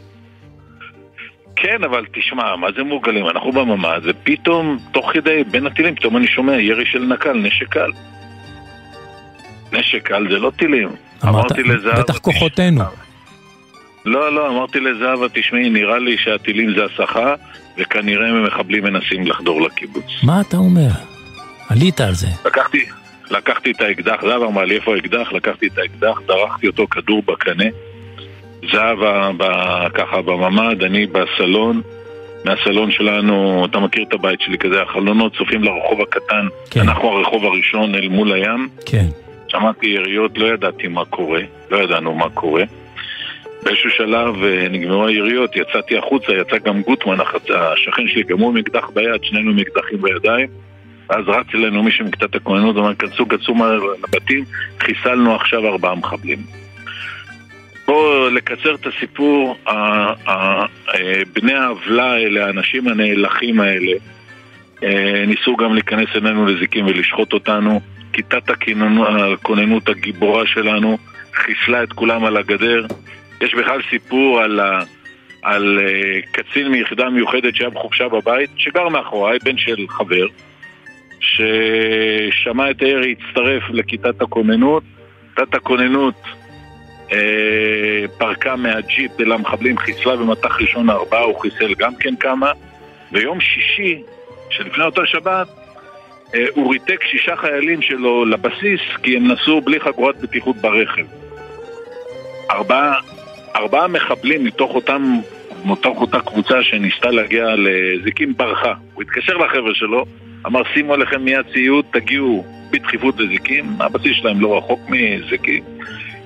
כן, 1.56 1.84
אבל 1.84 2.06
תשמע, 2.14 2.56
מה 2.56 2.68
זה 2.76 2.84
מורגלים? 2.84 3.30
אנחנו 3.30 3.52
בממ"ד, 3.52 4.02
ופתאום, 4.04 4.78
תוך 4.92 5.12
כדי, 5.14 5.44
בין 5.52 5.66
הטילים, 5.66 5.96
פתאום 5.96 6.18
אני 6.18 6.28
שומע 6.28 6.62
ירי 6.62 6.86
של 6.86 7.00
נקל, 7.00 7.34
נשק 7.34 7.68
קל. 7.70 7.92
נשק 9.74 10.08
קל 10.08 10.28
זה 10.32 10.40
לא 10.40 10.52
טילים. 10.58 10.88
אמרת, 10.88 11.36
אמרתי 11.36 11.64
לזהבה... 11.64 12.02
בטח 12.02 12.18
כוחותינו. 12.18 12.82
לא, 14.06 14.36
לא, 14.36 14.50
אמרתי 14.50 14.80
לזהבה, 14.80 15.28
תשמעי, 15.34 15.70
נראה 15.70 16.00
לי 16.00 16.18
שהטילים 16.18 16.74
זה 16.76 16.86
הסחה, 16.86 17.36
וכנראה 17.78 18.32
מחבלים 18.48 18.84
מנסים 18.84 19.28
לחדור 19.28 19.62
לקיבוץ. 19.62 20.06
מה 20.24 20.42
אתה 20.42 20.58
אומר? 20.58 20.90
עלית 21.70 22.02
על 22.02 22.14
זה. 22.14 22.28
לקחתי, 22.46 22.86
לקחתי 23.34 23.72
את 23.72 23.82
האקדח, 23.82 24.22
זהבה 24.22 24.46
אמרה 24.46 24.66
לי 24.66 24.76
איפה 24.76 24.96
האקדח, 24.96 25.34
לקחתי 25.34 25.68
את 25.68 25.78
האקדח, 25.78 26.22
דרכתי 26.28 26.68
אותו 26.68 26.88
כדור 26.88 27.24
בקנה. 27.26 27.66
זהבה 28.72 29.32
ככה 29.94 30.22
בממ"ד, 30.22 30.84
אני 30.84 31.06
בסלון. 31.06 31.82
מהסלון 32.46 32.92
שלנו, 32.92 33.66
אתה 33.66 33.80
מכיר 33.80 34.04
את 34.08 34.14
הבית 34.14 34.42
שלי 34.42 34.58
כזה, 34.58 34.82
החלונות 34.82 35.36
צופים 35.38 35.64
לרחוב 35.64 36.02
הקטן. 36.02 36.48
כן. 36.72 36.80
אנחנו 36.80 37.10
הרחוב 37.10 37.46
הראשון 37.46 37.96
אל 37.96 38.08
מול 38.08 38.34
הים. 38.34 38.70
כן. 38.86 39.06
שמעתי 39.48 39.88
יריות, 39.88 40.38
לא 40.38 40.46
ידעתי 40.54 40.88
מה 40.88 41.06
קורה, 41.06 41.42
לא 41.72 41.78
ידענו 41.78 42.14
מה 42.14 42.30
קורה. 42.30 42.64
באיזשהו 43.64 43.90
שלב 43.90 44.44
אה, 44.44 44.68
נגמרו 44.70 45.08
היריות, 45.08 45.56
יצאתי 45.56 45.98
החוצה, 45.98 46.34
יצא 46.34 46.58
גם 46.58 46.82
גוטמן, 46.82 47.18
השכן 47.56 48.08
שלי, 48.08 48.24
גם 48.24 48.40
הוא 48.40 48.50
עם 48.52 48.58
אקדח 48.58 48.90
ביד, 48.94 49.24
שנינו 49.24 49.52
עם 49.52 49.60
אקדחים 49.60 50.02
בידיים. 50.02 50.48
ואז 51.10 51.26
רץ 51.28 51.48
אלינו 51.56 51.84
מישהו 51.84 52.06
מכיתת 52.06 52.36
הכוננות, 52.36 52.78
אמר, 52.78 52.96
כנסו, 52.96 53.28
כנסו 53.28 53.56
לבתים, 54.04 54.44
חיסלנו 54.80 55.36
עכשיו 55.36 55.68
ארבעה 55.68 55.96
מחבלים. 55.96 56.40
בואו 57.86 58.30
לקצר 58.30 58.76
את 58.76 58.88
הסיפור, 58.88 59.58
אה, 59.68 60.64
בני 61.34 61.54
העוולה 61.54 62.12
האלה, 62.12 62.46
האנשים 62.46 62.88
הנאלחים 62.88 63.60
האלה, 63.60 63.92
אה, 64.84 65.24
ניסו 65.28 65.56
גם 65.56 65.74
להיכנס 65.74 66.10
אלינו 66.16 66.46
לזיקים 66.46 66.86
ולשחוט 66.86 67.34
אותנו. 67.34 67.82
כיתת 68.14 68.50
הכוננות 68.50 69.90
הגיבורה 69.90 70.48
שלנו 70.48 70.98
חיסלה 71.34 71.84
את 71.84 71.94
כולם 71.94 72.26
על 72.26 72.38
הגדר. 72.38 72.86
יש 73.42 73.56
בכלל 73.56 73.82
סיפור 73.90 74.42
על, 74.42 74.60
ה, 74.60 74.84
על 75.42 75.80
uh, 75.80 76.28
קצין 76.32 76.68
מיחידה 76.68 77.10
מיוחדת 77.10 77.56
שהיה 77.56 77.70
בחופשה 77.70 78.08
בבית, 78.08 78.50
שגר 78.58 78.90
מאחוריי, 78.90 79.40
בן 79.44 79.58
של 79.58 79.86
חבר, 79.90 80.28
ששמע 81.24 82.72
את 82.72 82.82
הירי, 82.82 83.16
הצטרף 83.20 83.64
לכיתת 83.70 84.22
הכוננות. 84.22 84.84
כיתת 85.36 85.56
הכוננות 85.56 86.24
אה, 87.12 88.06
פרקה 88.18 88.56
מהג'יפ 88.56 89.12
אל 89.20 89.32
המחבלים, 89.32 89.78
חיסלה 89.78 90.16
במטח 90.16 90.62
ראשון 90.62 90.90
ארבעה, 90.90 91.22
הוא 91.22 91.40
חיסל 91.40 91.74
גם 91.74 91.96
כן 91.96 92.16
כמה. 92.16 92.52
ויום 93.12 93.40
שישי, 93.40 94.02
שלפני 94.50 94.84
אותה 94.84 95.02
שבת, 95.06 95.48
אה, 96.36 96.46
הוא 96.54 96.72
ריתק 96.72 97.04
שישה 97.04 97.36
חיילים 97.36 97.82
שלו 97.82 98.26
לבסיס 98.26 98.82
כי 99.04 99.18
הם 99.18 99.32
נסעו 99.32 99.62
בלי 99.62 99.80
חגורת 99.80 100.22
בטיחות 100.22 100.56
ברכב. 100.56 101.06
ארבעה, 102.52 102.96
ארבעה 103.56 103.88
מחבלים 103.88 104.44
מתוך 104.44 104.76
אותם, 104.76 105.20
מתוך 105.66 106.02
אותה 106.02 106.20
קבוצה 106.20 106.64
שניסתה 106.64 107.12
להגיע 107.12 107.46
לזיקים 107.58 108.34
ברחה. 108.38 108.74
הוא 108.94 109.04
התקשר 109.04 109.38
לחבר'ה 109.38 109.74
שלו, 109.74 110.06
אמר 110.46 110.62
שימו 110.74 110.94
עליכם 110.94 111.22
מיד 111.22 111.46
ציוד, 111.54 111.86
תגיעו 111.92 112.46
בדחיפות 112.72 113.20
לזיקים, 113.20 113.66
הבסיס 113.80 114.18
שלהם 114.18 114.42
לא 114.42 114.58
רחוק 114.58 114.80
מזיקים. 114.90 115.64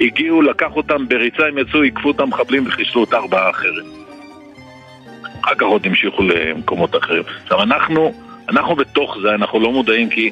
הגיעו, 0.01 0.41
לקח 0.41 0.75
אותם 0.75 1.07
בריצה, 1.07 1.47
הם 1.47 1.57
יצאו, 1.57 1.83
עקפו 1.83 2.11
את 2.11 2.19
המחבלים 2.19 2.67
וחיסלו 2.67 3.03
את 3.03 3.13
ארבעה 3.13 3.49
אחרים. 3.49 3.85
אחר 5.43 5.55
כך 5.55 5.65
עוד 5.65 5.85
המשיכו 5.85 6.23
למקומות 6.23 6.95
אחרים. 6.95 7.23
עכשיו 7.43 7.63
אנחנו, 7.63 8.13
אנחנו 8.49 8.75
בתוך 8.75 9.17
זה, 9.21 9.35
אנחנו 9.35 9.59
לא 9.59 9.71
מודעים 9.71 10.09
כי 10.09 10.31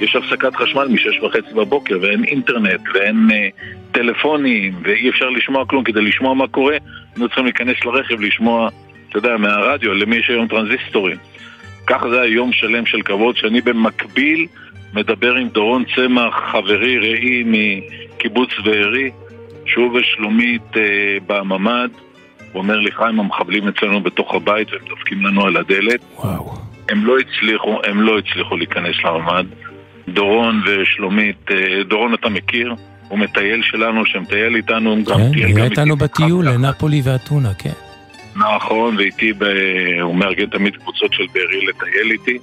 יש 0.00 0.16
הפסקת 0.16 0.56
חשמל 0.56 0.88
משש 0.88 1.18
וחצי 1.22 1.54
בבוקר 1.54 1.98
ואין 2.02 2.24
אינטרנט 2.24 2.80
ואין 2.94 3.28
אה, 3.32 3.48
טלפונים 3.92 4.74
ואי 4.82 5.08
אפשר 5.08 5.28
לשמוע 5.28 5.66
כלום 5.66 5.84
כדי 5.84 6.02
לשמוע 6.02 6.34
מה 6.34 6.48
קורה 6.48 6.76
היינו 7.14 7.28
צריכים 7.28 7.44
להיכנס 7.44 7.84
לרכב 7.84 8.20
לשמוע, 8.20 8.68
אתה 9.08 9.18
יודע, 9.18 9.36
מהרדיו, 9.36 9.94
למי 9.94 10.16
יש 10.16 10.30
היום 10.30 10.48
טרנזיסטורים 10.48 11.16
ככה 11.88 12.08
זה 12.10 12.20
היה 12.20 12.34
יום 12.34 12.52
שלם 12.52 12.86
של 12.86 13.02
כבוד 13.02 13.36
שאני 13.36 13.60
במקביל 13.60 14.46
מדבר 14.94 15.34
עם 15.34 15.48
דורון 15.48 15.84
צמח, 15.96 16.34
חברי, 16.52 16.98
רעי 16.98 17.44
מקיבוץ 17.46 18.50
בארי 18.64 19.10
שהוא 19.66 19.98
ושלומית 19.98 20.76
אה, 20.76 20.82
בממ"ד 21.26 21.88
הוא 22.52 22.62
אומר 22.62 22.76
לי, 22.76 22.92
חיים, 22.92 23.20
המחבלים 23.20 23.68
אצלנו 23.68 24.00
בתוך 24.00 24.34
הבית 24.34 24.72
והם 24.72 24.80
דופקים 24.88 25.26
לנו 25.26 25.46
על 25.46 25.56
הדלת. 25.56 26.00
וואו. 26.16 26.54
הם 26.88 27.06
לא 27.06 27.16
הצליחו, 27.18 27.80
הם 27.84 28.00
לא 28.00 28.18
הצליחו 28.18 28.56
להיכנס 28.56 28.96
לממ"ד. 29.04 29.44
דורון 30.08 30.62
ושלומית, 30.66 31.50
אה, 31.50 31.82
דורון 31.88 32.14
אתה 32.14 32.28
מכיר? 32.28 32.74
הוא 33.08 33.18
מטייל 33.18 33.62
שלנו 33.62 34.06
שמטייל 34.06 34.56
איתנו, 34.56 34.90
הוא 34.90 35.04
גם 35.04 35.18
כן, 35.18 35.32
טייל 35.32 35.46
היה 35.46 35.54
גם 35.54 35.64
איתנו 35.64 35.94
איתי 35.94 36.04
בטיול 36.04 36.44
ביחד. 36.44 36.60
לנפולי 36.60 37.00
ואתונה, 37.04 37.54
כן. 37.54 37.87
נכון, 38.38 38.96
ואיתי, 38.96 39.32
ב... 39.32 39.44
הוא 40.02 40.14
מארגן 40.14 40.46
תמיד 40.46 40.76
קבוצות 40.76 41.12
של 41.12 41.24
בארי 41.32 41.66
לטייל 41.66 42.10
איתי. 42.10 42.38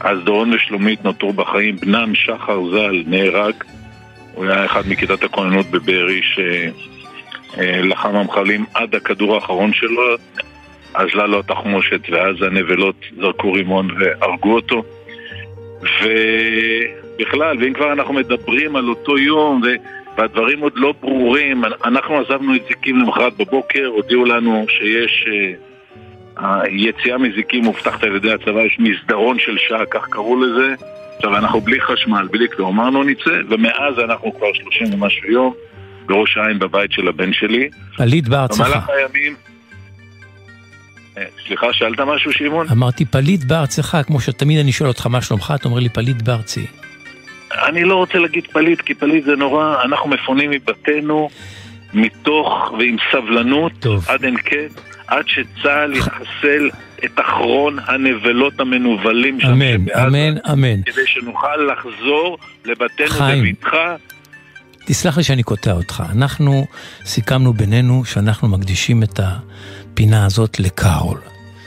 אז 0.00 0.18
דורון 0.24 0.52
ושלומית 0.52 1.04
נותרו 1.04 1.32
בחיים, 1.32 1.76
בנם 1.76 2.14
שחר 2.14 2.70
ז"ל 2.70 3.02
נהרג. 3.06 3.54
הוא 4.34 4.44
היה 4.44 4.64
אחד 4.64 4.82
מכיתת 4.88 5.22
הכוננות 5.22 5.66
בבארי 5.66 6.20
שלחם 7.56 8.16
המחבלים 8.16 8.64
עד 8.74 8.94
הכדור 8.94 9.34
האחרון 9.34 9.72
שלו, 9.72 10.02
אזלה 10.94 11.26
לו 11.26 11.40
התחמושת 11.40 12.00
ואז 12.10 12.36
הנבלות 12.42 12.96
זרקו 13.20 13.52
רימון 13.52 13.88
והרגו 13.98 14.54
אותו. 14.54 14.82
ובכלל, 15.80 17.56
ואם 17.60 17.72
כבר 17.72 17.92
אנחנו 17.92 18.14
מדברים 18.14 18.76
על 18.76 18.88
אותו 18.88 19.18
יום 19.18 19.62
ו... 19.64 19.66
והדברים 20.20 20.60
עוד 20.60 20.72
לא 20.76 20.94
ברורים, 21.00 21.64
אנחנו 21.84 22.18
עזבנו 22.18 22.56
את 22.56 22.62
זיקים 22.68 22.96
למחרת 22.98 23.36
בבוקר, 23.36 23.86
הודיעו 23.86 24.24
לנו 24.24 24.66
שיש... 24.68 25.24
אה, 25.28 25.52
היציאה 26.62 27.18
מזיקים 27.18 27.64
מובטחת 27.64 28.02
על 28.02 28.16
ידי 28.16 28.32
הצבא, 28.32 28.60
יש 28.60 28.78
מסדרון 28.78 29.38
של 29.38 29.56
שעה, 29.68 29.86
כך 29.90 30.06
קראו 30.10 30.40
לזה. 30.40 30.74
עכשיו 31.16 31.36
אנחנו 31.36 31.60
בלי 31.60 31.80
חשמל, 31.80 32.28
בלי 32.30 32.48
כלום, 32.56 32.80
אמרנו 32.80 33.02
נצא, 33.02 33.30
ומאז 33.48 33.98
אנחנו 34.04 34.34
כבר 34.34 34.46
30 34.54 34.94
ומשהו 34.94 35.30
יום 35.30 35.54
בראש 36.06 36.36
העין 36.36 36.58
בבית 36.58 36.92
של 36.92 37.08
הבן 37.08 37.32
שלי. 37.32 37.70
פליט 37.96 38.28
בארצך. 38.28 38.60
במהלך 38.60 38.88
הימים... 38.88 39.34
אה, 41.18 41.24
סליחה, 41.46 41.66
שאלת 41.72 42.00
משהו, 42.00 42.32
שמעון? 42.32 42.66
אמרתי 42.72 43.04
פליט 43.04 43.44
בארצך, 43.44 43.96
כמו 44.06 44.20
שתמיד 44.20 44.58
אני 44.58 44.72
שואל 44.72 44.88
אותך 44.88 45.06
מה 45.06 45.22
שלומך, 45.22 45.52
אתה 45.54 45.68
אומר 45.68 45.78
לי 45.78 45.88
פליט 45.88 46.22
בארצי. 46.22 46.66
אני 47.52 47.84
לא 47.84 47.94
רוצה 47.94 48.18
להגיד 48.18 48.46
פליט, 48.46 48.80
כי 48.80 48.94
פליט 48.94 49.24
זה 49.24 49.36
נורא, 49.36 49.82
אנחנו 49.84 50.10
מפונים 50.10 50.50
מבתינו 50.50 51.28
מתוך 51.94 52.72
ועם 52.78 52.96
סבלנות 53.12 53.72
טוב. 53.80 54.04
עד 54.08 54.24
אין 54.24 54.36
קץ, 54.36 54.74
עד 55.06 55.24
שצה"ל 55.28 55.96
יחסל 55.96 56.70
את 57.04 57.20
אחרון 57.20 57.78
הנבלות 57.86 58.60
המנוולים 58.60 59.40
שם 59.40 59.46
אמן, 59.46 59.84
שבעזה, 59.84 60.06
אמן, 60.06 60.34
אמן. 60.52 60.82
כדי 60.82 61.06
שנוכל 61.06 61.56
לחזור 61.72 62.38
לבתינו 62.64 63.10
חיים. 63.10 63.44
בבטחה. 63.44 63.96
תסלח 64.86 65.16
לי 65.16 65.22
שאני 65.22 65.42
קוטע 65.42 65.72
אותך. 65.72 66.02
אנחנו 66.12 66.66
סיכמנו 67.04 67.52
בינינו 67.52 68.04
שאנחנו 68.04 68.48
מקדישים 68.48 69.02
את 69.02 69.20
הפינה 69.22 70.26
הזאת 70.26 70.60
לקארול. 70.60 71.18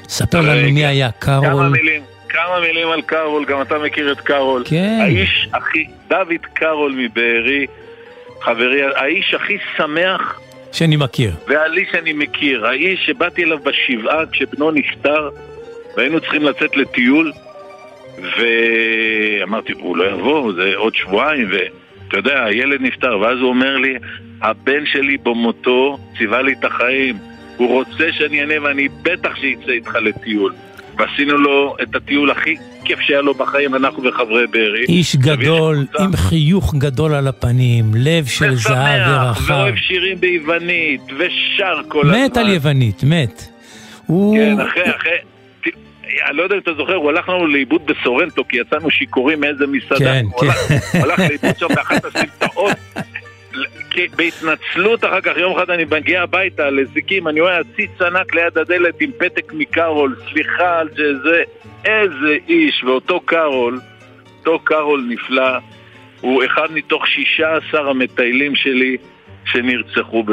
ספר 0.07 0.41
לנו 0.41 0.71
מי 0.71 0.85
היה 0.85 1.11
כמה 1.11 1.41
קארול. 1.41 1.67
מילים, 1.67 2.01
כמה 2.33 2.59
מילים 2.59 2.89
על 2.89 3.01
קארול, 3.01 3.45
גם 3.45 3.61
אתה 3.61 3.77
מכיר 3.77 4.11
את 4.11 4.19
קארול. 4.19 4.63
כן. 4.65 4.99
האיש 5.01 5.47
הכי, 5.53 5.87
דוד 6.07 6.45
קארול 6.53 6.95
מבארי, 6.97 7.67
חברי, 8.41 8.81
האיש 8.95 9.33
הכי 9.33 9.57
שמח 9.77 10.39
שאני 10.71 10.95
מכיר. 10.95 11.31
והאיש 11.47 11.89
שאני 11.91 12.13
מכיר. 12.13 12.65
האיש 12.65 13.05
שבאתי 13.05 13.43
אליו 13.43 13.57
בשבעה 13.59 14.25
כשבנו 14.31 14.71
נפטר, 14.71 15.29
והיינו 15.97 16.19
צריכים 16.19 16.43
לצאת 16.43 16.77
לטיול, 16.77 17.31
ואמרתי, 18.17 19.73
הוא 19.73 19.97
לא 19.97 20.11
יבוא, 20.11 20.53
זה 20.53 20.71
עוד 20.75 20.95
שבועיים, 20.95 21.49
ואתה 21.51 22.17
יודע, 22.17 22.43
הילד 22.43 22.81
נפטר, 22.81 23.19
ואז 23.19 23.39
הוא 23.39 23.49
אומר 23.49 23.77
לי, 23.77 23.95
הבן 24.41 24.85
שלי 24.85 25.17
במותו 25.17 25.97
ציווה 26.17 26.41
לי 26.41 26.53
את 26.53 26.65
החיים. 26.65 27.15
הוא 27.57 27.67
רוצה 27.67 28.11
שאני 28.11 28.41
אענה 28.41 28.63
ואני 28.63 28.87
בטח 29.01 29.35
שיצא 29.35 29.71
איתך 29.71 29.95
לטיול. 29.95 30.53
ועשינו 30.97 31.37
לו 31.37 31.75
את 31.83 31.95
הטיול 31.95 32.31
הכי 32.31 32.55
כיף 32.85 32.99
שהיה 32.99 33.21
לו 33.21 33.33
בחיים, 33.33 33.75
אנחנו 33.75 34.03
וחברי 34.03 34.47
בארי. 34.47 34.85
איש 34.89 35.15
גדול, 35.15 35.85
עם 35.99 36.15
חיוך 36.15 36.75
גדול 36.75 37.13
על 37.13 37.27
הפנים, 37.27 37.85
לב 37.95 38.25
של 38.25 38.55
זהב 38.55 39.01
ורחב. 39.09 39.53
ואוהב 39.53 39.75
שירים 39.75 40.19
ביוונית, 40.19 41.01
ושר 41.17 41.81
כל 41.87 42.01
הזמן. 42.05 42.23
מת 42.25 42.37
על 42.37 42.49
יוונית, 42.49 43.03
מת. 43.03 43.43
הוא... 44.05 44.37
כן, 44.37 44.59
אחרי, 44.59 44.95
אחרי... 44.95 45.11
אני 46.29 46.37
לא 46.37 46.43
יודע 46.43 46.55
אם 46.55 46.61
אתה 46.61 46.73
זוכר, 46.73 46.95
הוא 46.95 47.09
הלך 47.09 47.29
לנו 47.29 47.47
לאיבוד 47.47 47.81
בסורנטו, 47.85 48.43
כי 48.49 48.57
יצאנו 48.57 48.91
שיכורים 48.91 49.39
מאיזה 49.39 49.67
מסעדה. 49.67 49.99
כן, 49.99 50.25
כן. 50.39 50.47
הוא 50.97 51.03
הלך 51.03 51.19
לאיבוד 51.19 51.57
שם 51.57 51.67
באחת 51.67 52.05
הסמטאות. 52.05 52.42
בהתנצלות 54.15 55.05
אחר 55.05 55.21
כך, 55.21 55.37
יום 55.37 55.57
אחד 55.57 55.69
אני 55.69 55.85
מגיע 55.91 56.21
הביתה 56.21 56.69
לזיקים, 56.69 57.27
אני 57.27 57.41
רואה 57.41 57.59
עציץ 57.59 58.01
ענק 58.01 58.35
ליד 58.35 58.57
הדלת 58.57 59.01
עם 59.01 59.11
פתק 59.17 59.53
מקארול, 59.53 60.15
סליחה 60.31 60.79
על 60.79 60.89
שזה, 60.95 61.43
איזה 61.85 62.37
איש, 62.47 62.83
ואותו 62.83 63.19
קארול, 63.19 63.79
אותו 64.39 64.59
קארול 64.59 65.05
נפלא, 65.09 65.57
הוא 66.21 66.43
אחד 66.45 66.67
מתוך 66.73 67.07
16 67.07 67.89
המטיילים 67.89 68.55
שלי 68.55 68.97
שנרצחו 69.45 70.23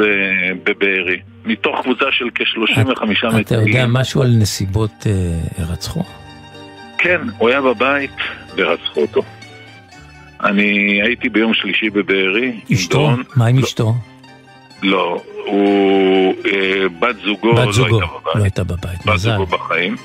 בבארי. 0.63 1.19
מתוך 1.45 1.81
קבוצה 1.81 2.05
של 2.11 2.25
כ-35 2.35 3.05
מטיילים. 3.05 3.41
אתה 3.41 3.55
יודע 3.55 3.85
משהו 3.87 4.21
על 4.21 4.29
נסיבות 4.39 4.91
אה, 5.05 5.11
הירצחו? 5.57 6.03
כן, 6.97 7.21
הוא 7.37 7.49
היה 7.49 7.61
בבית 7.61 8.11
ורצחו 8.55 9.01
אותו. 9.01 9.21
אני 10.43 11.01
הייתי 11.01 11.29
ביום 11.29 11.53
שלישי 11.53 11.89
בבארי. 11.89 12.59
אשתו? 12.73 13.09
מה 13.35 13.45
עם 13.45 13.57
לא, 13.57 13.63
אשתו? 13.63 13.93
לא, 14.83 15.21
הוא... 15.45 16.33
אה, 16.45 16.89
בת 16.99 17.15
זוגו 17.25 17.53
בת 17.53 17.65
לא 17.65 17.71
זוגו. 17.71 17.99
לא 18.35 18.43
הייתה 18.43 18.63
בבית, 18.63 19.05
בת. 19.05 19.17
זוגו 19.17 19.45
בחיים. 19.45 19.95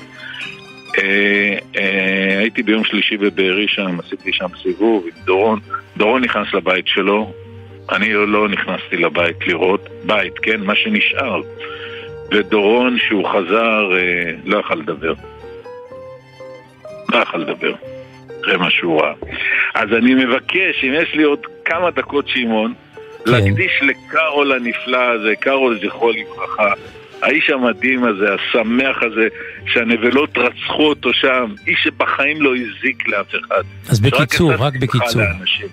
אה, 0.97 1.57
אה, 1.77 2.39
הייתי 2.39 2.63
ביום 2.63 2.83
שלישי 2.83 3.17
בבארי 3.17 3.67
שם, 3.67 3.99
עשיתי 3.99 4.33
שם 4.33 4.47
סיבוב 4.63 5.03
עם 5.05 5.25
דורון. 5.25 5.59
דורון 5.97 6.23
נכנס 6.23 6.47
לבית 6.53 6.87
שלו, 6.87 7.31
אני 7.91 8.13
לא 8.13 8.49
נכנסתי 8.49 8.97
לבית 8.97 9.47
לראות, 9.47 9.89
בית, 10.03 10.33
כן, 10.41 10.61
מה 10.61 10.75
שנשאר. 10.75 11.41
ודורון, 12.31 12.97
שהוא 13.07 13.29
חזר, 13.29 13.89
לא 14.45 14.59
יכל 14.59 14.75
לדבר. 14.75 15.13
לא 17.13 17.17
יכל 17.17 17.37
לדבר. 17.37 17.73
מה 18.57 18.71
שהוא 18.71 19.01
ראה. 19.01 19.13
אז 19.73 19.89
אני 19.97 20.13
מבקש, 20.13 20.83
אם 20.83 20.93
יש 20.93 21.13
לי 21.13 21.23
עוד 21.23 21.39
כמה 21.65 21.91
דקות, 21.91 22.27
שמעון, 22.27 22.73
כן. 23.25 23.31
להקדיש 23.31 23.71
לקארול 23.81 24.51
הנפלא 24.51 24.97
הזה, 24.97 25.33
קארול 25.39 25.79
זכרו 25.85 26.11
לברכה, 26.11 26.73
האיש 27.21 27.49
המדהים 27.49 28.03
הזה, 28.03 28.25
השמח 28.33 29.03
הזה, 29.03 29.27
שהנבלות 29.65 30.37
רצחו 30.37 30.83
אותו 30.83 31.13
שם, 31.13 31.53
איש 31.67 31.79
שבחיים 31.83 32.41
לא 32.41 32.53
הזיק 32.55 33.07
לאף 33.07 33.29
אחד. 33.29 33.63
אז 33.89 33.99
בקיצור, 33.99 34.51
רק 34.51 34.73
שמחה 34.73 34.79
בקיצור. 34.79 35.21
לאנשים. 35.21 35.67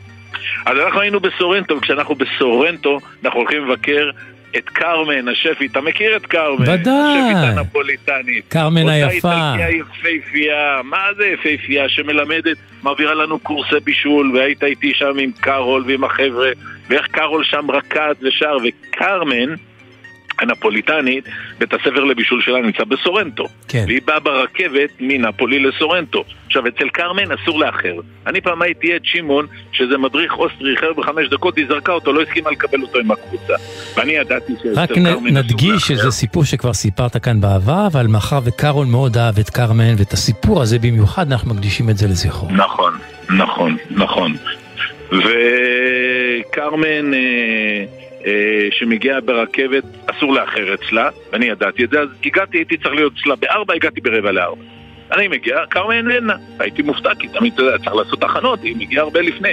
אז 0.66 0.79
אנחנו 0.79 1.01
היינו 1.01 1.20
בסורנטו, 1.20 1.77
וכשאנחנו 1.77 2.14
בסורנטו, 2.14 2.99
אנחנו 3.25 3.41
הולכים 3.41 3.68
לבקר 3.68 4.11
את 4.57 4.68
קרמן, 4.68 5.28
השפית. 5.28 5.70
אתה 5.70 5.80
מכיר 5.80 6.16
את 6.16 6.26
קרמן? 6.26 6.62
ודאי. 6.62 7.18
השפית 7.18 7.59
הנפוליטנית. 7.59 8.44
קרמן 8.48 8.88
היפה. 8.88 9.28
אותה 9.28 9.55
איטלקיה 9.55 9.70
יפהפייה, 9.70 10.80
מה 10.84 11.07
זה 11.16 11.26
יפהפייה? 11.26 11.88
שמלמדת, 11.88 12.57
מעבירה 12.82 13.14
לנו 13.14 13.38
קורסי 13.38 13.80
בישול, 13.84 14.36
והיית 14.36 14.64
איתי 14.64 14.94
שם 14.94 15.18
עם 15.18 15.30
קארול 15.40 15.84
ועם 15.86 16.05
החבר'ה, 16.05 16.50
ואיך 16.88 17.07
קארול 17.07 17.44
שם 17.44 17.70
רקד 17.70 18.14
ושר, 18.22 18.57
וקרמן... 18.64 19.55
הנפוליטנית, 20.51 21.24
בית 21.59 21.74
הספר 21.74 22.05
לבישול 22.05 22.42
שלה 22.42 22.61
נמצא 22.61 22.84
בסורנטו. 22.84 23.45
כן. 23.68 23.84
והיא 23.86 24.01
באה 24.05 24.20
ברכבת 24.20 24.90
מנפולי 25.01 25.59
לסורנטו. 25.59 26.24
עכשיו, 26.47 26.68
אצל 26.68 26.88
קרמן 26.88 27.32
אסור 27.32 27.61
לאחר. 27.61 27.95
אני 28.26 28.40
פעם 28.40 28.62
הייתי 28.62 28.97
את 28.97 29.01
שמעון, 29.05 29.47
שזה 29.72 29.99
מדריך 29.99 30.38
אוסטרי 30.38 30.72
איחר 30.72 30.92
בחמש 30.92 31.28
דקות, 31.28 31.57
היא 31.57 31.66
זרקה 31.68 31.92
אותו, 31.92 32.12
לא 32.12 32.22
הסכימה 32.22 32.51
לקבל 32.51 32.82
אותו 32.82 32.99
עם 32.99 33.11
הקבוצה. 33.11 33.53
ואני 33.97 34.12
ידעתי 34.12 34.53
שאצל 34.62 34.80
רק 34.80 34.88
קרמן 34.92 35.03
נ- 35.03 35.07
אסור 35.07 35.22
נדגיש 35.30 35.68
לאחר. 35.70 35.78
שזה 35.78 36.11
סיפור 36.11 36.45
שכבר 36.45 36.72
סיפרת 36.72 37.16
כאן 37.16 37.40
בעבר, 37.40 37.86
אבל 37.92 38.07
מאחר 38.07 38.38
וקארול 38.45 38.86
מאוד 38.86 39.16
אהב 39.18 39.38
את 39.38 39.51
קרמן 39.51 39.95
ואת 39.99 40.12
הסיפור 40.12 40.62
הזה 40.62 40.78
במיוחד, 40.78 41.32
אנחנו 41.32 41.55
מקדישים 41.55 41.90
את 41.90 41.97
זה 41.97 42.07
לזכרו. 42.07 42.49
נכון, 42.51 42.92
נכון, 43.38 43.76
נכון. 43.90 44.36
וקרמן, 45.09 47.14
אה, 47.14 47.18
אה, 47.18 48.03
שמגיעה 48.70 49.20
ברכבת, 49.20 49.85
אסור 50.07 50.35
לאחר 50.35 50.75
אצלה, 50.75 51.09
ואני 51.33 51.47
ידעתי 51.47 51.85
את 51.85 51.91
זה, 51.91 52.01
אז 52.01 52.09
הגעתי, 52.25 52.59
הייתי 52.59 52.77
צריך 52.77 52.95
להיות 52.95 53.12
אצלה 53.20 53.37
בארבע, 53.37 53.75
הגעתי 53.75 54.01
ברבע 54.01 54.33
לארבע. 54.33 54.62
אני 55.12 55.29
מגיע, 55.29 55.59
קרמן 55.68 56.11
איננה. 56.11 56.37
הייתי 56.59 56.83
מופתע, 56.83 57.14
כי 57.18 57.29
תמיד, 57.29 57.55
צריך 57.55 57.95
לעשות 57.95 58.22
הכנות, 58.22 58.62
היא 58.62 58.77
מגיעה 58.77 59.03
הרבה 59.03 59.20
לפני. 59.20 59.53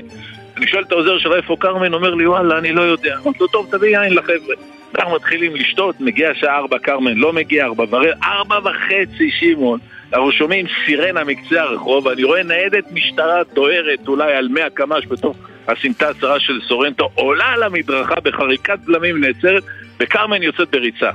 אני 0.58 0.68
שואל 0.68 0.84
את 0.84 0.92
העוזר 0.92 1.18
שלה 1.18 1.36
איפה 1.36 1.58
קרמן, 1.60 1.94
אומר 1.94 2.14
לי, 2.16 2.28
וואלה, 2.28 2.58
אני 2.58 2.72
לא 2.72 2.82
יודע. 2.82 3.16
אמרתי 3.24 3.38
לו, 3.40 3.48
טוב, 3.48 3.68
תביא 3.72 3.98
יין 3.98 4.14
לחבר'ה. 4.14 4.56
אנחנו 4.96 5.16
מתחילים 5.16 5.56
לשתות, 5.56 5.96
מגיע 6.00 6.30
שעה 6.34 6.58
ארבע, 6.58 6.80
קרמן 6.80 7.18
לא 7.18 7.34
מגיע, 7.34 7.66
ארבע 7.66 7.84
ורבע, 7.90 8.14
ארבע 8.24 8.60
וחצי, 8.64 9.32
שמעון. 9.32 9.80
אנחנו 10.14 10.32
שומעים 10.32 10.66
סירנה 10.86 11.24
מקצה 11.24 11.62
הרחוב, 11.62 12.08
אני 12.08 12.24
רואה 12.24 12.44
ניידת 12.44 12.92
משטרה 12.92 13.42
דוהרת 13.54 14.08
אולי 14.08 14.34
על 14.34 14.48
100 14.48 14.70
קמ"ש 14.70 15.06
בתוך 15.08 15.38
הסמטה 15.68 16.10
הצרה 16.10 16.40
של 16.40 16.62
סורנטו, 16.68 17.10
עולה 17.16 17.46
על 17.46 17.64
המדרכה 17.64 18.20
בחריקת 18.24 18.80
בלמים 18.86 19.24
נעצרת, 19.24 19.64
וקרמן 20.00 20.44
יוצאת 20.44 20.70
בריצה. 20.72 21.10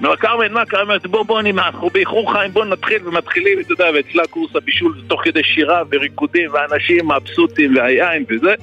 אומר, 0.00 0.16
קרמן, 0.16 0.52
מה 0.52 0.64
קרמן? 0.64 0.96
בוא, 1.10 1.22
בוא, 1.22 1.40
אני, 1.40 1.50
אנחנו 1.50 1.90
באיחור 1.90 2.32
חיים, 2.32 2.50
בוא 2.50 2.64
נתחיל, 2.64 3.08
ומתחילים, 3.08 3.60
אתה 3.60 3.72
יודע, 3.72 3.90
ואצלה 3.94 4.26
קורס 4.26 4.56
הבישול 4.56 4.94
תוך 5.06 5.20
כדי 5.24 5.42
שירה 5.44 5.82
וריקודים, 5.90 6.50
ואנשים 6.52 7.08
מבסוטים, 7.08 7.76
והיין 7.76 8.24
וזה. 8.28 8.54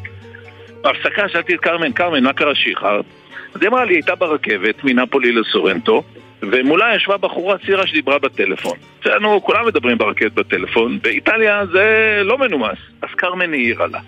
בהפסקה 0.81 1.29
שאלתי 1.29 1.55
את 1.55 1.59
קרמן, 1.59 1.91
קרמן, 1.91 2.23
מה 2.23 2.33
קרה 2.33 2.55
שאיחרת? 2.55 3.05
אז 3.53 3.61
היא 3.61 3.69
אמרה 3.69 3.85
לי, 3.85 3.93
היא 3.93 3.97
הייתה 3.97 4.15
ברכבת 4.15 4.83
מנפולי 4.83 5.31
לסורנטו, 5.31 6.03
ומולה 6.51 6.95
ישבה 6.95 7.17
בחורה 7.17 7.57
צעירה 7.65 7.87
שדיברה 7.87 8.19
בטלפון. 8.19 8.77
אצלנו 8.99 9.41
כולם 9.43 9.65
מדברים 9.67 9.97
ברכבת 9.97 10.31
בטלפון, 10.31 10.99
באיטליה 11.01 11.65
זה 11.65 11.85
לא 12.23 12.37
מנומס. 12.37 12.77
אז 13.01 13.09
קרמן 13.15 13.53
העירה 13.53 13.87
לה. 13.87 13.99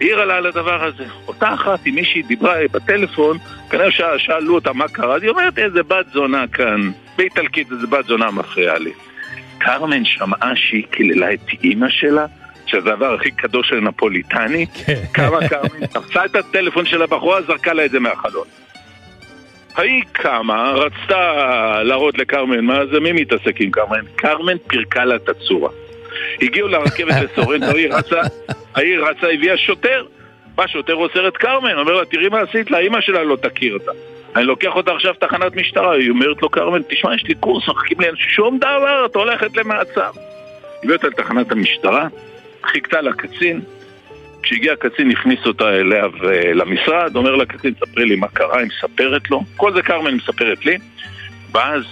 העירה 0.00 0.24
לה 0.24 0.36
על 0.36 0.46
הדבר 0.46 0.84
הזה. 0.84 1.04
אותה 1.28 1.54
אחת, 1.54 1.78
עם 1.86 1.94
מישהי 1.94 2.22
דיברה 2.22 2.54
בטלפון, 2.72 3.38
כנראה 3.70 3.90
ש- 3.90 4.00
שאלו 4.18 4.54
אותה 4.54 4.72
מה 4.72 4.88
קרה, 4.88 5.14
אז 5.16 5.22
היא 5.22 5.30
אומרת, 5.30 5.58
איזה 5.58 5.82
בת 5.82 6.06
זונה 6.12 6.44
כאן, 6.46 6.90
באיטלקית 7.18 7.72
איזה 7.72 7.86
בת 7.86 8.04
זונה 8.04 8.30
מפריעה 8.30 8.78
לי. 8.78 8.92
קרמן 9.58 10.04
שמעה 10.04 10.56
שהיא 10.56 10.84
קיללה 10.90 11.32
את 11.32 11.40
אימא 11.64 11.86
שלה, 11.90 12.26
שזה 12.66 12.92
הדבר 12.92 13.14
הכי 13.14 13.30
קדוש 13.30 13.68
של 13.68 13.80
נפוליטני, 13.80 14.66
קמה 15.12 15.48
קרמן, 15.48 15.86
תפסה 15.94 16.24
את 16.24 16.36
הטלפון 16.36 16.86
של 16.86 17.02
הבחורה, 17.02 17.42
זרקה 17.42 17.72
לה 17.72 17.84
את 17.84 17.90
זה 17.90 18.00
מהחלון. 18.00 18.46
ההיא 19.76 20.02
קמה, 20.12 20.72
רצתה 20.72 21.82
להראות 21.82 22.18
לקרמן, 22.18 22.60
מה 22.60 22.86
זה, 22.86 23.00
מי 23.00 23.12
מתעסק 23.12 23.60
עם 23.60 23.70
קרמן? 23.70 24.04
קרמן 24.16 24.56
פירקה 24.66 25.04
לה 25.04 25.16
את 25.16 25.28
הצורה. 25.28 25.70
הגיעו 26.42 26.68
לרכבת 26.68 27.14
לסורנטו, 27.24 27.76
היא 27.76 27.88
רצה, 27.92 28.20
ההיא 28.74 28.98
רצה, 28.98 29.28
הביאה 29.30 29.56
שוטר. 29.56 30.04
בא 30.54 30.66
שוטר 30.66 30.92
עוצר 30.92 31.28
את 31.28 31.36
קרמן, 31.36 31.78
אומר 31.78 31.92
לה, 31.92 32.04
תראי 32.04 32.28
מה 32.28 32.40
עשית 32.40 32.70
לה, 32.70 32.78
אמא 32.78 33.00
שלה 33.00 33.24
לא 33.24 33.36
תכיר 33.36 33.74
אותה. 33.74 33.90
אני 34.36 34.44
לוקח 34.44 34.76
אותה 34.76 34.92
עכשיו 34.92 35.14
תחנת 35.14 35.56
משטרה, 35.56 35.94
היא 35.94 36.10
אומרת 36.10 36.42
לו, 36.42 36.48
קרמן, 36.48 36.82
תשמע, 36.88 37.14
יש 37.14 37.24
לי 37.24 37.34
קורס, 37.34 37.68
מחכים 37.68 38.00
לי 38.00 38.06
שום 38.16 38.58
דבר, 38.58 39.06
את 39.06 39.16
הולכת 39.16 39.56
למעצר. 39.56 40.10
הביא 40.84 40.94
אותה 40.94 41.08
לתחנת 41.08 41.52
המשטרה, 41.52 42.08
חיכתה 42.62 43.00
לקצין, 43.00 43.60
כשהגיע 44.44 44.72
הקצין 44.72 45.10
הכניס 45.10 45.46
אותה 45.46 45.70
אליה 45.70 46.06
למשרד, 46.54 47.16
אומר 47.16 47.36
לקצין, 47.36 47.74
ספרי 47.74 48.04
לי 48.04 48.16
מה 48.16 48.28
קרה, 48.28 48.58
היא 48.58 48.66
מספרת 48.66 49.30
לו, 49.30 49.42
כל 49.56 49.72
זה 49.72 49.82
קרמן 49.82 50.14
מספרת 50.14 50.66
לי, 50.66 50.78
ואז 51.52 51.82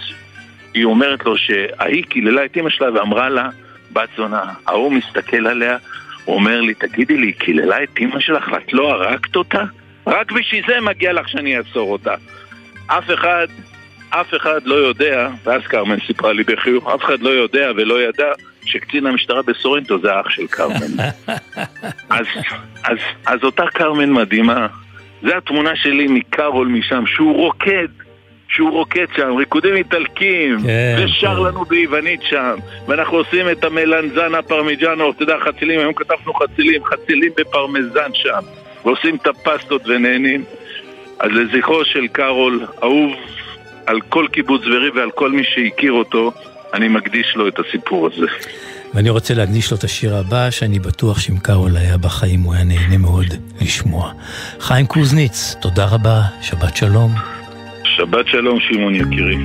היא 0.75 0.85
אומרת 0.85 1.25
לו 1.25 1.37
שההיא 1.37 2.05
קיללה 2.05 2.45
את 2.45 2.57
אמא 2.57 2.71
שלה 2.71 2.93
ואמרה 2.95 3.29
לה, 3.29 3.49
בת 3.93 4.09
זונה, 4.17 4.45
ההוא 4.67 4.93
מסתכל 4.93 5.47
עליה, 5.47 5.77
הוא 6.25 6.35
אומר 6.35 6.61
לי, 6.61 6.75
תגידי 6.75 7.17
לי, 7.17 7.27
היא 7.27 7.35
קיללה 7.35 7.83
את 7.83 7.99
אמא 8.01 8.21
שלך 8.21 8.49
ואת 8.53 8.73
לא 8.73 8.93
הרגת 8.93 9.37
אותה? 9.37 9.63
רק 10.07 10.33
בשביל 10.33 10.65
זה 10.67 10.81
מגיע 10.81 11.13
לך 11.13 11.29
שאני 11.29 11.57
אעצור 11.57 11.93
אותה. 11.93 12.15
אף 12.87 13.11
אחד 13.15 13.47
אף 14.11 14.35
אחד 14.35 14.61
לא 14.65 14.75
יודע, 14.75 15.29
ואז 15.45 15.63
כרמן 15.63 15.97
סיפרה 16.07 16.33
לי 16.33 16.43
בחיוך, 16.45 16.89
אף 16.95 17.05
אחד 17.05 17.21
לא 17.21 17.31
יודע 17.31 17.73
ולא 17.77 18.03
ידע 18.03 18.33
שקצין 18.65 19.07
המשטרה 19.07 19.43
בסורנטו 19.43 19.99
זה 19.99 20.13
האח 20.13 20.31
של 20.31 20.47
כרמן. 20.47 21.09
אז, 22.11 22.27
אז, 22.85 22.99
אז 23.27 23.39
אותה 23.43 23.65
כרמן 23.75 24.13
מדהימה, 24.13 24.67
זה 25.23 25.37
התמונה 25.37 25.77
שלי 25.77 26.07
מקרול 26.09 26.69
משם, 26.69 27.05
שהוא 27.07 27.37
רוקד, 27.37 27.89
שהוא 28.49 28.71
רוקד 28.71 29.07
שם, 29.17 29.37
ריקודים 29.37 29.77
איטלקים, 29.77 30.57
כן, 30.63 30.97
ושר 31.05 31.37
כן. 31.37 31.43
לנו 31.43 31.65
ביוונית 31.65 32.21
שם, 32.23 32.55
ואנחנו 32.89 33.17
עושים 33.17 33.49
את 33.51 33.65
המלנזנה 33.65 34.43
פרמיג'אנו, 34.43 35.11
אתה 35.11 35.23
יודע, 35.23 35.37
חצילים, 35.41 35.81
היום 35.81 35.95
כתבנו 35.95 36.35
חצילים, 36.35 36.85
חצילים 36.85 37.33
בפרמזן 37.37 38.11
שם, 38.15 38.41
ועושים 38.85 39.17
את 39.17 39.27
הפסטות 39.27 39.83
ונהנים. 39.87 40.45
אז 41.19 41.31
לזכרו 41.33 41.85
של 41.85 42.07
קארול, 42.07 42.67
אהוב 42.83 43.13
על 43.87 44.01
כל 44.01 44.27
קיבוץ 44.33 44.63
בארי 44.65 44.91
ועל 44.91 45.11
כל 45.11 45.31
מי 45.31 45.45
שהכיר 45.45 45.93
אותו, 45.93 46.33
אני 46.75 46.89
מקדיש 46.89 47.33
לו 47.37 47.49
את 47.49 47.59
הסיפור 47.59 48.07
הזה. 48.07 48.27
ואני 48.95 49.11
רוצה 49.11 49.35
להקדיש 49.35 49.71
לו 49.71 49.77
את 49.77 49.85
השיר 49.85 50.17
הבא, 50.17 50.51
שאני 50.51 50.79
בטוח 50.79 51.21
שאם 51.21 51.39
קארול 51.39 51.77
היה 51.77 51.99
בחיים 51.99 52.41
הוא 52.41 52.55
היה 52.55 52.65
נהנה 52.65 52.99
מאוד 52.99 53.27
לשמוע. 53.61 54.13
חיים 54.61 54.87
קוזניץ, 54.87 55.55
תודה 55.61 55.87
רבה, 55.87 56.21
שבת 56.43 56.77
שלום. 56.77 57.11
שבת 57.85 58.27
שלום, 58.27 58.59
שמעון 58.61 58.95
יקירי. 58.95 59.37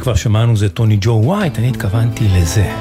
לא, 0.00 0.04
את 0.04 0.06
זה 0.06 0.12
כבר 0.12 0.14
שמענו, 0.14 0.56
זה 0.56 0.68
טוני 0.68 0.98
ג'ו 1.00 1.20
ווייט, 1.24 1.58
אני 1.58 1.68
התכוונתי 1.68 2.28
לזה. 2.28 2.72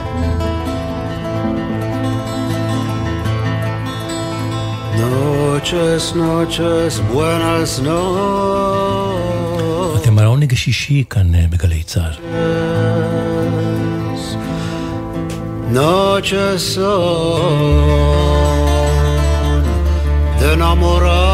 Noches, 4.95 6.13
noches, 6.15 6.93
buenas 7.13 7.79
noches 7.79 8.39
אתם 10.01 10.19
על 10.19 10.25
העונג 10.25 10.53
השישי 10.53 11.03
כאן 11.09 11.35
אה, 11.35 11.45
בגלי 11.49 11.83
צה"ל. 11.83 12.13
Noches 15.73 16.75
son 16.75 17.53
de 20.39 20.47
enamorar. 20.55 21.28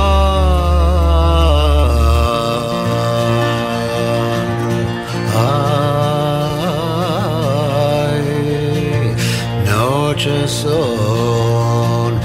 Noches 10.26 10.52
son 10.52 12.20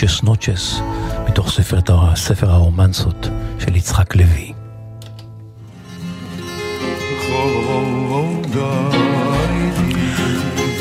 נוצ'ס 0.00 0.22
נוצ'ס, 0.22 0.80
מתוך 1.28 1.50
ספר, 1.50 1.78
ספר 2.14 2.50
הרומנסות 2.50 3.28
של 3.58 3.76
יצחק 3.76 4.16
לוי. 4.16 4.52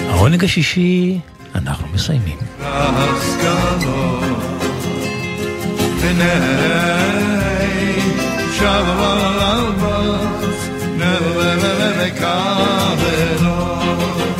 העונג 0.10 0.44
השישי, 0.44 1.20
אנחנו 1.56 1.88
מסיימים. 1.94 2.38
Thank 12.12 12.24
you. 14.38 14.39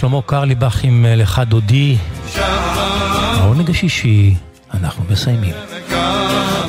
שלמה 0.00 0.22
קרליבך 0.26 0.80
עם 0.82 1.06
אה, 1.06 1.16
לך 1.16 1.42
דודי, 1.48 1.96
העונג 3.36 3.70
השישי, 3.70 4.34
אנחנו 4.74 5.04
מסיימים. 5.10 5.54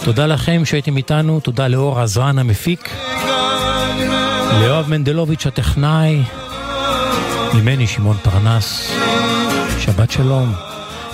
תודה 0.03 0.25
לכם 0.25 0.65
שהייתם 0.65 0.97
איתנו, 0.97 1.39
תודה 1.39 1.67
לאור 1.67 1.99
עזרן 1.99 2.39
המפיק, 2.39 2.89
ליואב 4.59 4.89
מנדלוביץ' 4.89 5.45
הטכנאי, 5.47 6.23
ממני 7.53 7.87
שמעון 7.87 8.17
פרנס, 8.23 8.91
שבת 9.79 10.11
שלום, 10.11 10.53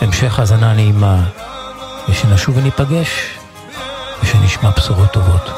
המשך 0.02 0.40
האזנה 0.40 0.74
נעימה, 0.74 1.24
ושנשוב 2.10 2.58
וניפגש, 2.58 3.10
ושנשמע 4.24 4.70
בשורות 4.78 5.12
טובות. 5.12 5.50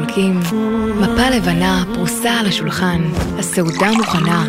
דולקים, 0.00 0.40
מפה 1.00 1.30
לבנה 1.36 1.84
פרוסה 1.94 2.30
על 2.30 2.46
השולחן, 2.46 3.02
הסעודה 3.38 3.90
מוכנה, 3.92 4.44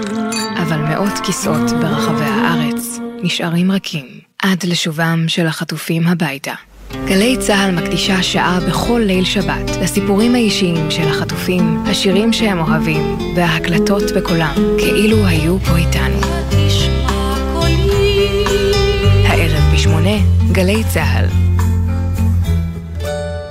אבל 0.61 0.77
מאות 0.77 1.13
כיסאות 1.23 1.71
ברחבי 1.81 2.23
הארץ 2.23 2.99
נשארים 3.23 3.71
רכים 3.71 4.05
עד 4.43 4.63
לשובם 4.63 5.25
של 5.27 5.47
החטופים 5.47 6.07
הביתה. 6.07 6.53
גלי 7.05 7.37
צה"ל 7.37 7.71
מקדישה 7.71 8.23
שעה 8.23 8.59
בכל 8.69 9.01
ליל 9.05 9.25
שבת 9.25 9.69
לסיפורים 9.81 10.35
האישיים 10.35 10.91
של 10.91 11.07
החטופים, 11.07 11.83
השירים 11.85 12.33
שהם 12.33 12.59
אוהבים 12.59 13.17
וההקלטות 13.35 14.03
בקולם, 14.15 14.53
כאילו 14.77 15.25
היו 15.25 15.59
פה 15.59 15.77
איתנו. 15.77 16.19
הערב 19.27 19.73
בשמונה, 19.73 20.17
גלי 20.51 20.83
צה"ל. 20.93 21.25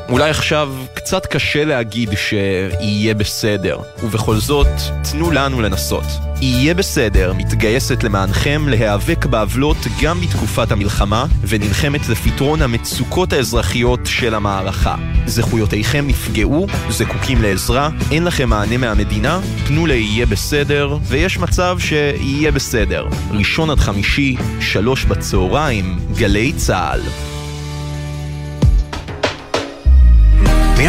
אולי 0.08 0.30
עכשיו 0.30 0.72
קצת 1.04 1.26
קשה 1.26 1.64
להגיד 1.64 2.10
שיהיה 2.16 3.14
בסדר, 3.14 3.78
ובכל 4.02 4.36
זאת, 4.36 4.66
תנו 5.10 5.30
לנו 5.30 5.60
לנסות. 5.60 6.04
יהיה 6.40 6.74
בסדר 6.74 7.32
מתגייסת 7.32 8.04
למענכם 8.04 8.68
להיאבק 8.68 9.26
בעוולות 9.26 9.76
גם 10.02 10.20
בתקופת 10.20 10.72
המלחמה, 10.72 11.26
ונלחמת 11.48 12.08
לפתרון 12.08 12.62
המצוקות 12.62 13.32
האזרחיות 13.32 14.00
של 14.04 14.34
המערכה. 14.34 14.96
זכויותיכם 15.26 16.06
נפגעו, 16.06 16.66
זקוקים 16.90 17.42
לעזרה, 17.42 17.88
אין 18.10 18.24
לכם 18.24 18.48
מענה 18.48 18.76
מהמדינה, 18.76 19.40
פנו 19.66 19.86
ליהיה 19.86 20.26
בסדר, 20.26 20.98
ויש 21.02 21.38
מצב 21.38 21.76
שיהיה 21.78 22.52
בסדר. 22.52 23.06
ראשון 23.30 23.70
עד 23.70 23.78
חמישי, 23.78 24.36
שלוש 24.60 25.04
בצהריים, 25.04 25.98
גלי 26.16 26.52
צה"ל. 26.52 27.29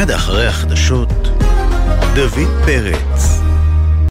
מיד 0.02 0.12
אחרי 0.12 0.48
החדשות, 0.48 1.10
דוד 2.16 2.48
פרץ. 2.66 3.31